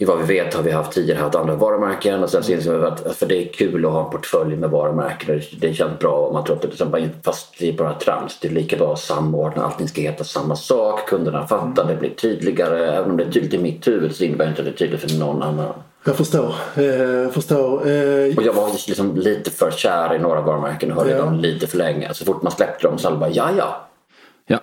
[0.00, 2.74] i vad vi vet har vi haft tidigare haft andra varumärken och sen så insåg
[2.80, 5.98] vi att för det är kul att ha en portfölj med varumärken och det känns
[5.98, 8.38] bra och man tror att det liksom bara, fast det är bara trams.
[8.40, 12.10] Det är lika bra att samordna, allting ska heta samma sak, kunderna fattar, det blir
[12.10, 12.86] tydligare.
[12.94, 14.76] Även om det är tydligt i mitt huvud så innebär det inte att det är
[14.76, 15.72] tydligt för någon annan.
[16.04, 16.54] Jag förstår.
[16.76, 17.72] Eh, förstår.
[17.88, 21.18] Eh, Och jag var liksom lite för kär i några varumärken och höll Ja.
[21.18, 22.14] dem lite för länge.
[22.14, 23.86] Så fort man släppte dem så alla bara ja ja.
[24.46, 24.58] Ja,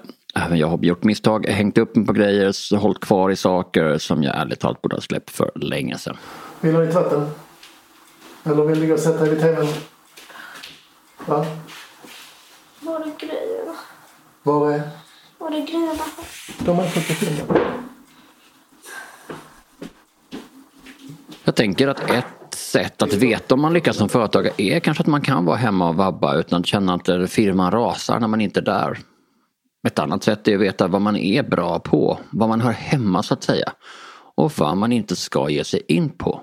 [0.47, 4.23] även jag har gjort misstag, hängt upp mig på grejer, hållit kvar i saker som
[4.23, 6.17] jag ärligt talat borde ha släppt för länge sedan.
[6.61, 7.29] vill du ha ditt vatten?
[8.43, 9.67] Eller vill du gå och sätta dig vid tvn?
[11.25, 11.45] Va?
[12.79, 13.75] Var är grejerna?
[14.43, 14.81] Var är...
[15.37, 16.03] Var är grejerna?
[16.59, 17.57] De har in dem.
[21.43, 25.07] Jag tänker att ett sätt att veta om man lyckas som företagare är kanske att
[25.07, 28.59] man kan vara hemma och vabba utan att känna att firman rasar när man inte
[28.59, 28.99] är där.
[29.87, 33.23] Ett annat sätt är att veta vad man är bra på, vad man hör hemma
[33.23, 33.71] så att säga.
[34.35, 36.41] Och vad man inte ska ge sig in på.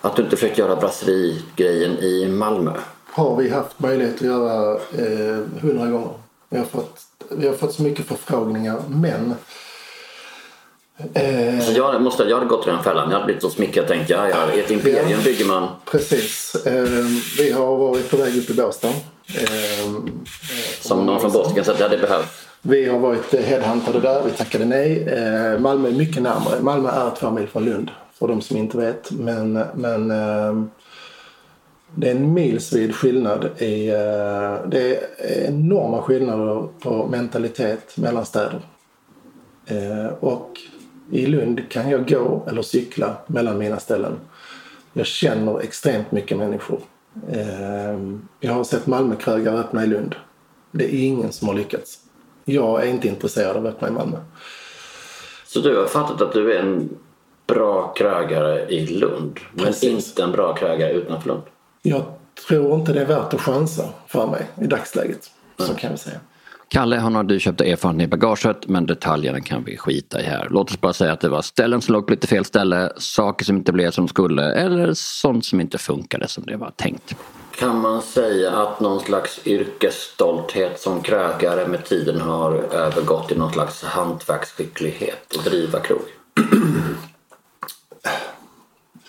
[0.00, 2.72] Att du inte försökt göra brasserigrejen i Malmö.
[3.10, 6.10] Har vi haft möjlighet att göra eh, hundra gånger.
[6.48, 9.34] Vi har, fått, vi har fått så mycket förfrågningar men
[11.14, 13.10] eh, Så jag, måste, jag hade gått i den fällan.
[13.10, 15.68] Jag hade blivit så smickrad och tänkt ja, ja, ett imperium bygger man.
[15.84, 16.54] precis.
[16.66, 16.88] Eh,
[17.38, 18.88] vi har varit på väg upp i Båstad.
[18.88, 19.92] Eh,
[20.80, 22.43] Som någon från Boston kan säga att det hade behövts.
[22.66, 25.02] Vi har varit headhuntade där, vi tackade nej.
[25.02, 26.60] Eh, Malmö är mycket närmare.
[26.62, 29.10] Malmö är två mil från Lund, för de som inte vet.
[29.10, 30.70] Men, men ehm,
[31.94, 33.88] det är en milsvid skillnad i...
[33.88, 38.60] Eh, det är enorma skillnader på mentalitet mellan städer.
[39.66, 40.50] Eh, och
[41.10, 44.12] i Lund kan jag gå eller cykla mellan mina ställen.
[44.92, 46.80] Jag känner extremt mycket människor.
[47.32, 50.14] Ehm, jag har sett Malmökrögare öppna i Lund.
[50.70, 52.03] Det är ingen som har lyckats.
[52.44, 54.16] Jag är inte intresserad av att öppna i Malmö.
[55.46, 56.88] Så du har fattat att du är en
[57.46, 59.40] bra krögare i Lund.
[59.52, 60.08] Men Precis.
[60.08, 61.42] inte en bra krögare utanför Lund.
[61.82, 62.02] Jag
[62.48, 65.30] tror inte det är värt att chansa för mig i dagsläget.
[65.58, 66.20] Så kan vi säga.
[66.68, 70.48] Kalle har några dyrköpta erfarenheter i bagaget men detaljerna kan vi skita i här.
[70.50, 73.44] Låt oss bara säga att det var ställen som låg på lite fel ställe, saker
[73.44, 77.16] som inte blev som de skulle eller sånt som inte funkade som det var tänkt.
[77.58, 83.52] Kan man säga att någon slags yrkesstolthet som krögare med tiden har övergått i någon
[83.52, 86.02] slags hantverksskicklighet att driva krog?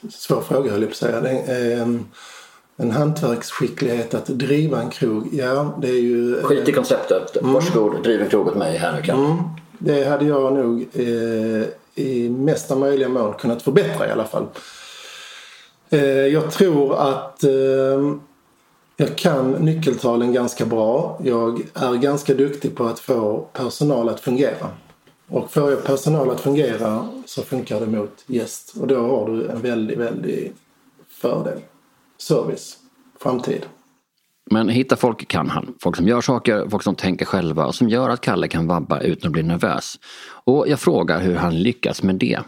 [0.10, 1.22] Svår fråga höll jag på att säga.
[1.22, 2.06] Det är en,
[2.78, 5.30] en hantverksskicklighet att driva en krog.
[5.32, 6.42] Ja, det är ju...
[6.44, 7.38] Skit i konceptet.
[7.42, 9.26] Varsågod, driv en krog åt mig här nu Kalle.
[9.26, 9.38] Mm,
[9.80, 11.64] det hade jag nog eh,
[11.96, 14.48] i mesta möjliga mån kunnat förbättra i alla fall.
[15.90, 18.16] Eh, jag tror att eh,
[18.98, 21.20] jag kan nyckeltalen ganska bra.
[21.24, 24.70] Jag är ganska duktig på att få personal att fungera.
[25.28, 28.74] Och får jag personal att fungera så funkar det mot gäst.
[28.80, 30.56] Och då har du en väldigt, väldigt
[31.10, 31.60] fördel.
[32.18, 32.78] Service.
[33.20, 33.66] Framtid.
[34.52, 35.74] Men hitta folk kan han.
[35.82, 39.00] Folk som gör saker, folk som tänker själva och som gör att Kalle kan vabba
[39.00, 40.00] utan att bli nervös.
[40.44, 42.40] Och jag frågar hur han lyckas med det.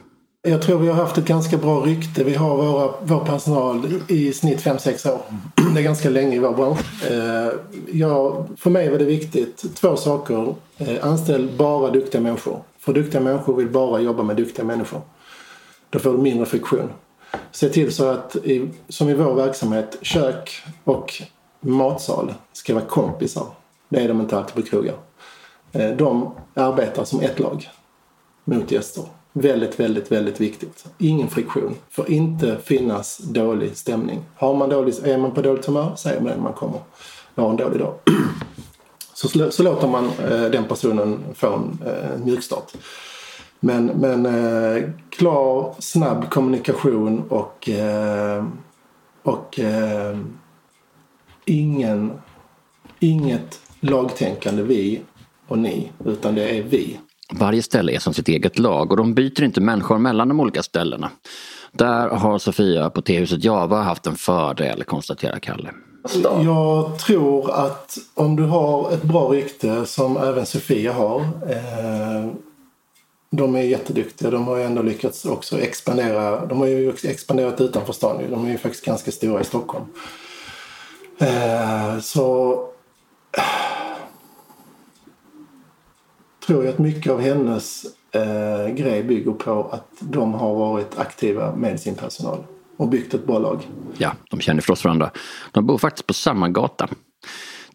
[0.48, 2.24] Jag tror vi har haft ett ganska bra rykte.
[2.24, 5.22] Vi har våra, vår personal i snitt 5-6 år.
[5.74, 7.06] Det är ganska länge i vår bransch.
[7.12, 7.54] Eh,
[7.92, 9.76] ja, för mig var det viktigt.
[9.76, 10.56] Två saker.
[10.78, 12.64] Eh, anställ bara duktiga människor.
[12.80, 15.02] För duktiga människor vill bara jobba med duktiga människor.
[15.90, 16.90] Då får du mindre friktion.
[17.52, 21.22] Se till så att, i, som i vår verksamhet, kök och
[21.60, 23.46] matsal ska vara kompisar.
[23.90, 24.96] Det är de inte alltid på krogar.
[25.72, 27.70] Eh, de arbetar som ett lag
[28.46, 29.04] mot gäster.
[29.42, 30.86] Väldigt, väldigt, väldigt viktigt.
[30.98, 31.76] Ingen friktion.
[31.90, 34.20] Får inte finnas dålig stämning.
[34.36, 36.80] Har man dålig, är man på dåligt humör, säger man det när man kommer.
[37.36, 37.94] Jag har en dålig dag.
[39.14, 42.72] Så, så låter man eh, den personen få en eh, mjukstart.
[43.60, 48.46] Men, men eh, klar, snabb kommunikation och, eh,
[49.24, 50.18] och eh,
[51.46, 52.12] ingen,
[53.00, 55.02] inget lagtänkande vi
[55.48, 57.00] och ni, utan det är vi.
[57.34, 60.64] Varje ställe är som sitt eget lag och de byter inte människor mellan de olika
[60.64, 61.10] ställena.
[61.72, 65.70] Där har Sofia på tehuset Java haft en fördel, konstaterar Kalle.
[66.44, 71.20] Jag tror att om du har ett bra rykte som även Sofia har.
[71.22, 72.32] Eh,
[73.30, 74.30] de är jätteduktiga.
[74.30, 76.46] De har ju ändå lyckats också expandera.
[76.46, 78.24] De har ju expanderat utanför stan.
[78.30, 79.86] De är ju faktiskt ganska stora i Stockholm.
[81.20, 82.60] Eh, så
[86.48, 91.56] tror jag att mycket av hennes eh, grej bygger på att de har varit aktiva
[91.56, 92.44] med sin personal
[92.78, 93.68] och byggt ett bra lag.
[93.98, 95.12] Ja, de känner förstås varandra.
[95.52, 96.88] De bor faktiskt på samma gata.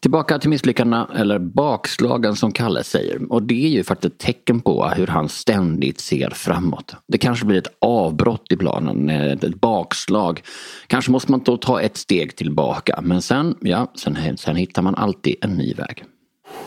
[0.00, 3.32] Tillbaka till misslyckandena, eller bakslagen som Kalle säger.
[3.32, 6.94] Och det är ju faktiskt ett tecken på hur han ständigt ser framåt.
[7.08, 10.42] Det kanske blir ett avbrott i planen, eh, ett bakslag.
[10.86, 13.00] Kanske måste man då ta ett steg tillbaka.
[13.02, 16.04] Men sen, ja, sen, sen hittar man alltid en ny väg.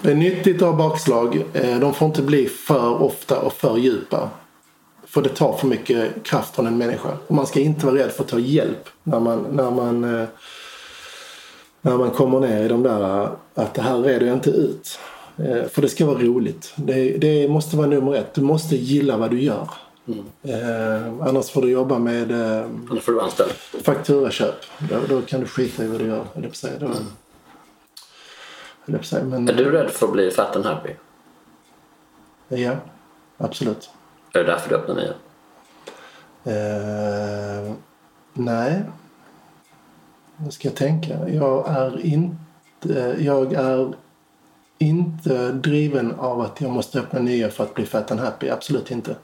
[0.01, 1.43] Det är nyttigt att ha bakslag.
[1.53, 4.29] Eh, De får inte bli för ofta och för djupa.
[5.07, 7.09] För det tar för mycket kraft från en människa.
[7.27, 10.27] Och man ska inte vara rädd för att ta hjälp när man, när man, eh,
[11.81, 14.99] när man kommer ner i de där att det här reder jag inte ut.
[15.37, 16.73] Eh, För det ska vara roligt.
[16.75, 18.33] Det, det måste vara nummer ett.
[18.33, 19.67] Du måste gilla vad du gör.
[20.43, 23.51] Eh, annars får du jobba med eh, Annars får du anställd.
[23.83, 24.55] fakturaköp.
[24.79, 26.25] Då, då kan du skita i vad du gör.
[26.33, 26.73] jag på säga.
[26.79, 27.11] Då, höll jag på att säga.
[28.85, 30.89] Men, Är du rädd för att bli fat and happy?
[32.47, 32.75] Ja,
[33.37, 33.89] absolut.
[34.33, 35.13] Är det därför du öppnar nya?
[36.43, 37.73] Eh,
[38.33, 38.83] nej.
[40.37, 41.29] Nu ska jag tänka.
[41.29, 43.93] Jag är inte, jag är
[44.77, 48.49] inte driven av att jag måste öppna nya för att bli fat and happy.
[48.49, 49.15] Absolut inte.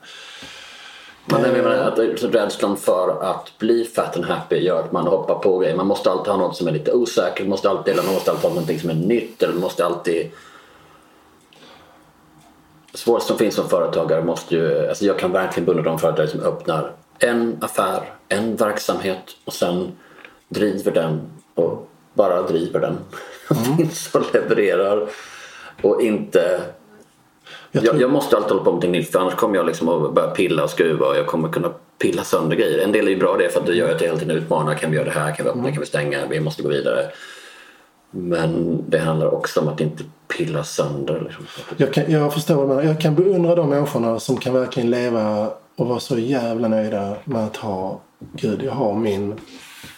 [1.25, 5.07] Men jag menar att så rädslan för att bli fat and happy gör att man
[5.07, 5.75] hoppar på grejer.
[5.75, 8.31] Man måste alltid ha något som är lite osäkert, man måste alltid, eller man måste
[8.31, 10.31] alltid ha någonting som är nytt eller man måste alltid
[12.93, 16.41] svårast som finns som företagare måste ju, alltså jag kan verkligen beundra de företagare som
[16.41, 19.91] öppnar en affär, en verksamhet och sen
[20.49, 21.21] driver den
[21.55, 22.97] och bara driver den.
[23.77, 25.09] Finns och levererar
[25.81, 26.61] och inte
[27.71, 29.65] Jag jag, tror, jag måste alltid hålla på med någonting nytt för annars kommer jag
[29.65, 32.83] liksom att börja pilla och skruva och jag kommer kunna pilla sönder grejer.
[32.83, 34.75] En del är ju bra det för att det gör att jag hela tiden utmanar.
[34.75, 35.35] Kan vi göra det här?
[35.35, 35.71] Kan vi öppna?
[35.71, 36.25] Kan vi stänga?
[36.29, 37.11] Vi måste gå vidare.
[38.11, 40.03] Men det handlar också om att inte
[40.37, 41.21] pilla sönder.
[41.25, 41.45] Liksom.
[41.77, 42.83] jag, kan, jag förstår menar.
[42.83, 47.45] Jag kan beundra de människorna som kan verkligen leva och vara så jävla nöjda med
[47.45, 48.01] att ha
[48.33, 49.39] Gud, jag har min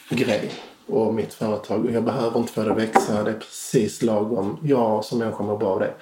[0.09, 0.51] grej
[0.87, 3.23] och mitt företag och jag behöver inte få det att växa.
[3.23, 4.57] Det är precis lagom.
[4.63, 5.93] Jag som människa mår bra av det.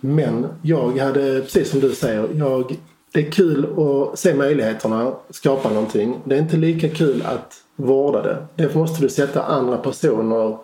[0.00, 2.76] Men jag hade, precis som du säger, jag,
[3.12, 6.16] det är kul att se möjligheterna, skapa någonting.
[6.24, 8.46] Det är inte lika kul att vårda det.
[8.54, 10.58] Därför måste du sätta andra personer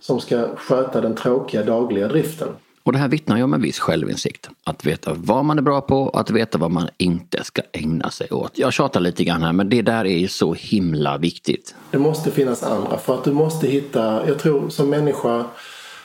[0.00, 2.48] som ska sköta den tråkiga dagliga driften.
[2.82, 4.50] Och det här vittnar ju om en viss självinsikt.
[4.64, 8.10] Att veta vad man är bra på och att veta vad man inte ska ägna
[8.10, 8.58] sig åt.
[8.58, 11.74] Jag tjatar lite grann här men det där är ju så himla viktigt.
[11.90, 15.44] Det måste finnas andra för att du måste hitta, jag tror som människa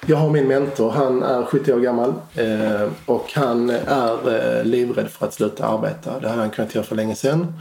[0.06, 5.10] jag har min mentor, han är 70 år gammal eh, och han är eh, livrädd
[5.10, 6.20] för att sluta arbeta.
[6.20, 7.54] Det hade han kunnat göra för länge sedan.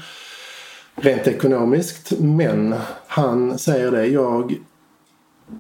[0.94, 2.12] Rent ekonomiskt.
[2.18, 2.74] Men
[3.06, 4.54] han säger det, jag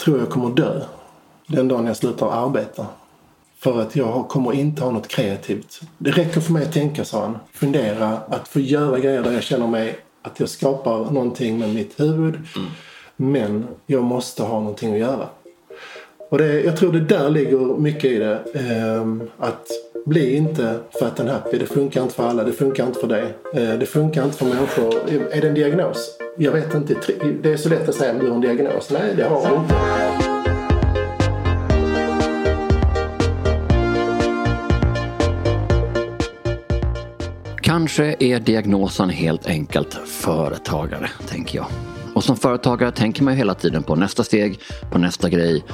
[0.04, 0.80] tror jag kommer dö
[1.46, 2.86] den dagen jag slutar arbeta.
[3.58, 5.80] För att jag kommer inte ha något kreativt.
[5.98, 7.38] Det räcker för mig att tänka, sa han.
[7.52, 12.00] Fundera, att få göra grejer där jag känner mig att jag skapar någonting med mitt
[12.00, 12.38] huvud.
[13.16, 15.28] Men jag måste ha någonting att göra.
[16.30, 18.38] Och det, jag tror det där ligger mycket i det.
[18.54, 19.66] Ehm, att
[20.06, 21.58] bli inte fat and happy.
[21.58, 22.44] Det funkar inte för alla.
[22.44, 23.34] Det funkar inte för dig.
[23.54, 24.94] Eh, det funkar inte för människor.
[25.32, 26.18] Är det en diagnos?
[26.38, 26.94] Jag vet inte.
[27.42, 28.90] Det är så lätt att säga om du har en diagnos.
[28.90, 29.74] Nej, det har du inte.
[37.62, 41.66] Kanske är diagnosen helt enkelt företagare, tänker jag.
[42.14, 44.60] Och som företagare tänker man ju hela tiden på nästa steg,
[44.90, 45.64] på nästa grej.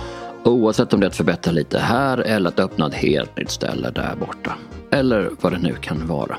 [0.45, 3.91] Oavsett om det är att förbättra lite här eller att öppna ett helt nytt ställe
[3.91, 4.53] där borta.
[4.91, 6.37] Eller vad det nu kan vara.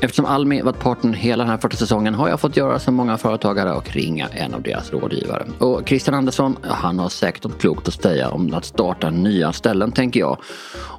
[0.00, 3.16] Eftersom Almi varit partner hela den här första säsongen har jag fått göra som många
[3.16, 5.44] företagare och ringa en av deras rådgivare.
[5.58, 9.92] Och Christian Andersson, han har säkert något klokt att säga om att starta nya ställen
[9.92, 10.36] tänker jag.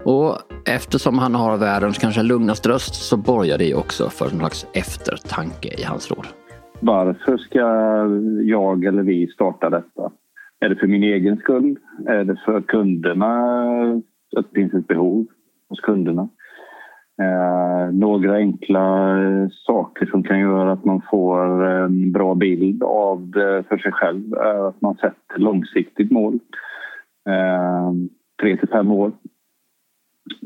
[0.03, 4.65] Och eftersom han har världens kanske lugnaste röst så borgar det också för någon slags
[4.73, 6.27] eftertanke i hans råd.
[6.79, 7.59] Varför ska
[8.43, 10.12] jag eller vi starta detta?
[10.63, 11.78] Är det för min egen skull?
[12.08, 13.34] Är det för kunderna?
[14.38, 15.28] Att det finns ett behov
[15.69, 16.30] hos kunderna?
[17.21, 19.15] Eh, några enkla
[19.52, 24.34] saker som kan göra att man får en bra bild av det för sig själv
[24.34, 26.39] är att man sätter långsiktigt mål.
[27.30, 27.91] Eh,
[28.41, 29.12] tre till fem år.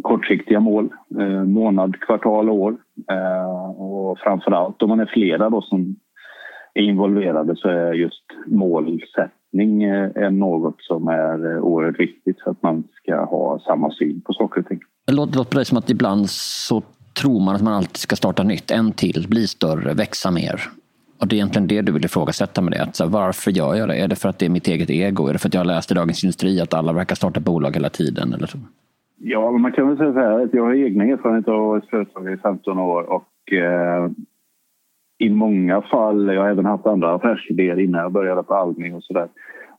[0.01, 2.75] Kortsiktiga mål, eh, månad, kvartal, år.
[3.11, 5.95] Eh, och framför allt om man är flera då som
[6.73, 12.51] är involverade så är just målsättning eh, är något som är eh, oerhört viktigt för
[12.51, 14.79] att man ska ha samma syn på saker och ting.
[15.07, 16.83] Det låter, på dig som att ibland så
[17.21, 20.61] tror man att man alltid ska starta nytt, en till, bli större, växa mer.
[21.19, 22.83] Och det är egentligen det du vill ifrågasätta med det.
[22.83, 23.95] Att så här, varför gör jag det?
[23.95, 25.27] Är det för att det är mitt eget ego?
[25.27, 27.75] Är det för att jag har läst i Dagens Industri att alla verkar starta bolag
[27.75, 28.33] hela tiden?
[28.33, 28.57] Eller så?
[29.19, 31.77] Ja, man kan väl säga så här att jag har egna erfarenheter av att vara
[31.77, 34.09] ett företag i 15 år och eh,
[35.17, 39.03] i många fall, jag har även haft andra affärsidéer innan jag började på Almi och
[39.03, 39.27] sådär.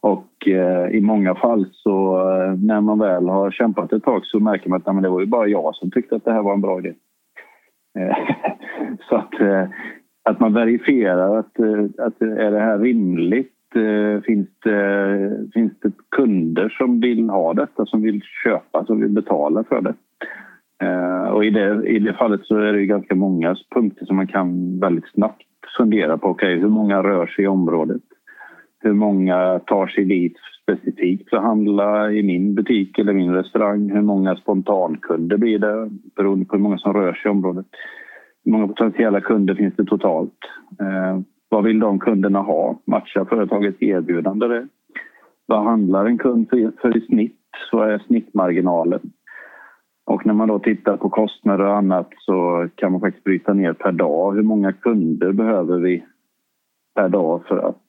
[0.00, 4.40] Och eh, i många fall så eh, när man väl har kämpat ett tag så
[4.40, 6.42] märker man att nej, men det var ju bara jag som tyckte att det här
[6.42, 6.92] var en bra idé.
[7.98, 8.16] Eh,
[9.08, 9.68] så att, eh,
[10.22, 13.54] att man verifierar att, eh, att eh, är det här rimligt?
[13.74, 19.10] Eh, Finns det, finns det kunder som vill ha detta, som vill köpa, som vill
[19.10, 19.94] betala för det?
[20.82, 24.26] Eh, och i det, i det fallet så är det ganska många punkter som man
[24.26, 25.42] kan väldigt snabbt
[25.76, 26.28] fundera på.
[26.28, 28.02] Okay, hur många rör sig i området?
[28.80, 33.90] Hur många tar sig dit specifikt för att handla i min butik eller min restaurang?
[33.90, 37.66] Hur många spontankunder blir det beroende på hur många som rör sig i området?
[38.44, 40.38] Hur många potentiella kunder finns det totalt?
[40.80, 42.80] Eh, vad vill de kunderna ha?
[42.86, 44.68] Matchar företaget erbjudande det?
[45.46, 47.40] Vad handlar en kund för, för i snitt?
[47.72, 49.00] Vad är snittmarginalen?
[50.08, 53.72] Och när man då tittar på kostnader och annat så kan man faktiskt bryta ner
[53.72, 54.34] per dag.
[54.34, 56.04] Hur många kunder behöver vi
[56.94, 57.82] per dag för att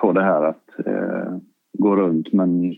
[0.00, 1.36] få det här att eh,
[1.78, 2.74] gå runt men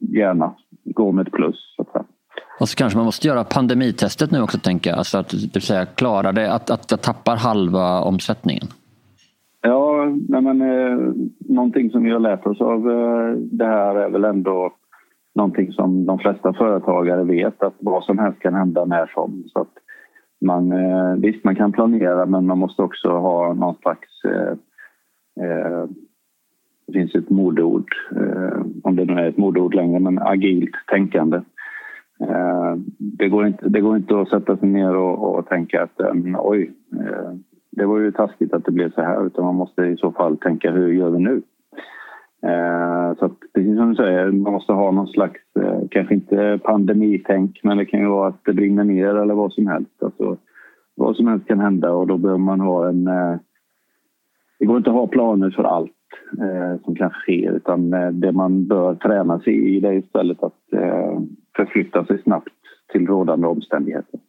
[0.00, 1.74] gärna gå med ett plus.
[1.76, 2.06] Så att.
[2.60, 4.98] Och så kanske man måste göra pandemitestet nu också tänker jag.
[4.98, 8.66] Alltså att det säga, klara det, att, att jag tappar halva omsättningen.
[9.60, 14.10] Ja, nej men, eh, någonting som vi har lärt oss av eh, det här är
[14.10, 14.72] väl ändå
[15.34, 19.44] någonting som de flesta företagare vet att vad som helst kan hända när som.
[19.46, 19.74] Så att
[20.40, 24.52] man, eh, visst, man kan planera men man måste också ha någon slags eh,
[25.44, 25.88] eh
[26.86, 31.36] det finns ett modord, eh, om det nu är ett modord längre, men agilt tänkande.
[32.20, 36.00] Eh, det, går inte, det går inte att sätta sig ner och, och tänka att
[36.00, 37.32] eh, oj, eh,
[37.70, 40.36] det var ju taskigt att det blev så här utan man måste i så fall
[40.36, 41.42] tänka hur gör vi nu?
[42.42, 46.60] Eh, så att, precis som du säger, man måste ha någon slags, eh, kanske inte
[46.62, 50.02] pandemitänk men det kan ju vara att det brinner ner eller vad som helst.
[50.02, 50.36] Alltså,
[50.94, 53.06] vad som helst kan hända och då behöver man ha en...
[53.06, 53.36] Eh,
[54.58, 55.92] det går inte att ha planer för allt
[56.38, 60.42] eh, som kan ske utan eh, det man bör träna sig i det är istället
[60.42, 61.20] att eh,
[61.56, 62.54] förflytta sig snabbt
[62.92, 64.20] till rådande omständigheter.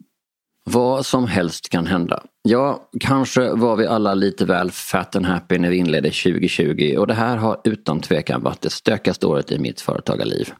[0.63, 2.23] Vad som helst kan hända.
[2.43, 7.07] Ja, kanske var vi alla lite väl fat and happy när vi inledde 2020 och
[7.07, 10.53] det här har utan tvekan varit det stökigaste året i mitt företagarliv.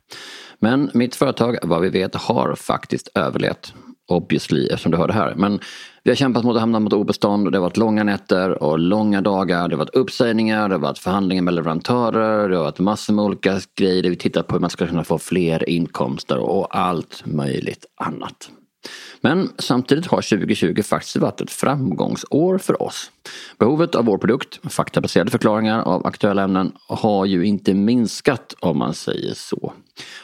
[0.60, 3.74] Men mitt företag, vad vi vet, har faktiskt överlevt.
[4.08, 5.36] Obviously, eftersom du hör det här.
[5.36, 5.60] Men
[6.04, 7.45] vi har kämpat mot att hamna mot obestånd.
[7.45, 9.68] och Det har varit långa nätter och långa dagar.
[9.68, 12.49] Det har varit uppsägningar, det har varit förhandlingar med leverantörer.
[12.49, 14.10] Det har varit massor med olika grejer.
[14.10, 18.52] Vi tittat på hur man ska kunna få fler inkomster och allt möjligt annat.
[19.22, 23.12] Men samtidigt har 2020 faktiskt varit ett framgångsår för oss.
[23.60, 28.94] Behovet av vår produkt, faktabaserade förklaringar av aktuella ämnen, har ju inte minskat om man
[28.94, 29.74] säger så.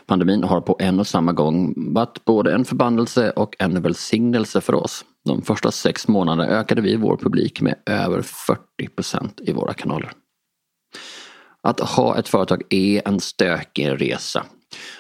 [0.06, 4.76] Pandemin har på en och samma gång varit både en förbannelse och en välsignelse för
[4.76, 5.06] oss.
[5.26, 8.62] De första sex månaderna ökade vi vår publik med över 40
[8.96, 10.12] procent i våra kanaler.
[11.62, 14.46] Att ha ett företag är en stökig resa.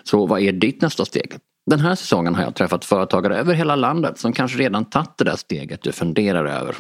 [0.03, 1.33] Så vad är ditt nästa steg?
[1.69, 5.23] Den här säsongen har jag träffat företagare över hela landet som kanske redan tagit det
[5.23, 6.75] där steget du funderar över.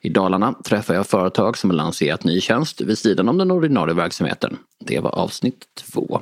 [0.00, 3.94] I Dalarna träffar jag företag som har lanserat ny tjänst vid sidan om den ordinarie
[3.94, 4.56] verksamheten.
[4.84, 6.20] Det var avsnitt två.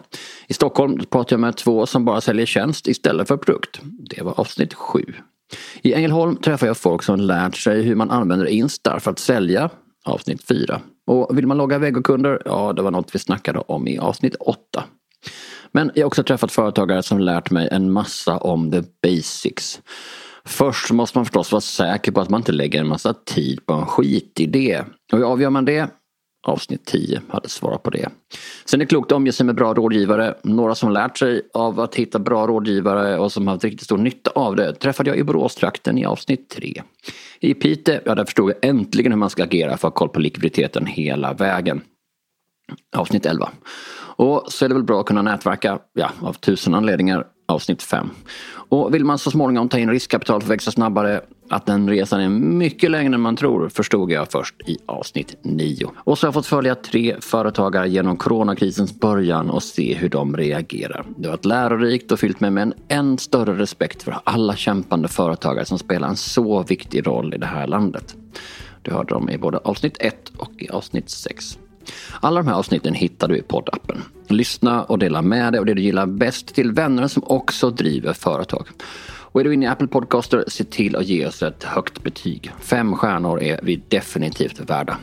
[0.48, 3.80] I Stockholm pratar jag med två som bara säljer tjänst istället för produkt.
[3.82, 5.04] Det var avsnitt sju.
[5.82, 9.70] I Ängelholm träffar jag folk som lärt sig hur man använder Instar för att sälja.
[10.04, 10.80] Avsnitt fyra.
[11.06, 12.42] Och vill man logga vegokunder?
[12.44, 14.84] Ja, det var något vi snackade om i avsnitt åtta.
[15.74, 19.80] Men jag har också träffat företagare som lärt mig en massa om the basics.
[20.44, 23.72] Först måste man förstås vara säker på att man inte lägger en massa tid på
[23.72, 24.82] en skitidé.
[25.12, 25.90] Och hur avgör man det?
[26.46, 28.08] Avsnitt 10 hade svarat på det.
[28.64, 30.34] Sen är det klokt att omge sig med bra rådgivare.
[30.42, 34.30] Några som lärt sig av att hitta bra rådgivare och som haft riktigt stor nytta
[34.30, 36.82] av det träffade jag i Boråstrakten i avsnitt 3.
[37.40, 40.08] I Piteå, ja där förstod jag äntligen hur man ska agera för att ha koll
[40.08, 41.82] på likviditeten hela vägen.
[42.96, 43.50] Avsnitt 11.
[44.16, 48.10] Och så är det väl bra att kunna nätverka, ja, av tusen anledningar, avsnitt 5.
[48.68, 52.20] Och vill man så småningom ta in riskkapital för att växa snabbare, att den resan
[52.20, 55.90] är mycket längre än man tror, förstod jag först i avsnitt 9.
[55.96, 60.36] Och så har jag fått följa tre företagare genom coronakrisens början och se hur de
[60.36, 61.06] reagerar.
[61.16, 65.08] Det har varit lärorikt och fyllt mig med en än större respekt för alla kämpande
[65.08, 68.16] företagare som spelar en så viktig roll i det här landet.
[68.82, 71.58] Du hörde dem i både avsnitt 1 och i avsnitt 6.
[72.20, 74.02] Alla de här avsnitten hittar du i poddappen.
[74.28, 78.12] Lyssna och dela med dig av det du gillar bäst till vänner som också driver
[78.12, 78.66] företag.
[79.34, 82.52] Och är du inne i Apple Podcaster, se till att ge oss ett högt betyg.
[82.60, 84.96] Fem stjärnor är vi definitivt värda.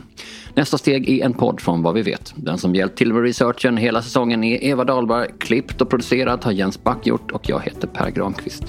[0.55, 2.34] Nästa steg är en podd från vad vi vet.
[2.36, 5.27] Den som hjälpt till med researchen hela säsongen är Eva Dahlberg.
[5.39, 8.63] Klippt och producerat har Jens Back gjort och jag heter Per Granqvist.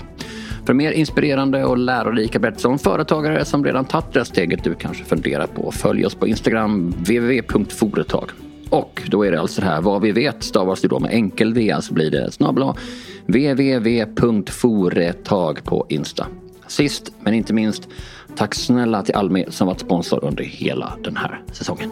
[0.66, 5.04] För mer inspirerande och lärorika berättelser om företagare som redan tagit det steget du kanske
[5.04, 8.30] funderar på, följ oss på Instagram, www.foretag.
[8.70, 11.54] Och då är det alltså det här, vad vi vet stavas det då med enkel
[11.54, 12.74] V, alltså blir det snabla
[13.26, 14.44] www.foretag
[15.64, 16.26] på Insta.
[16.66, 17.88] Sist men inte minst,
[18.36, 21.90] tack snälla till Almi som varit sponsor under hela den här säsongen.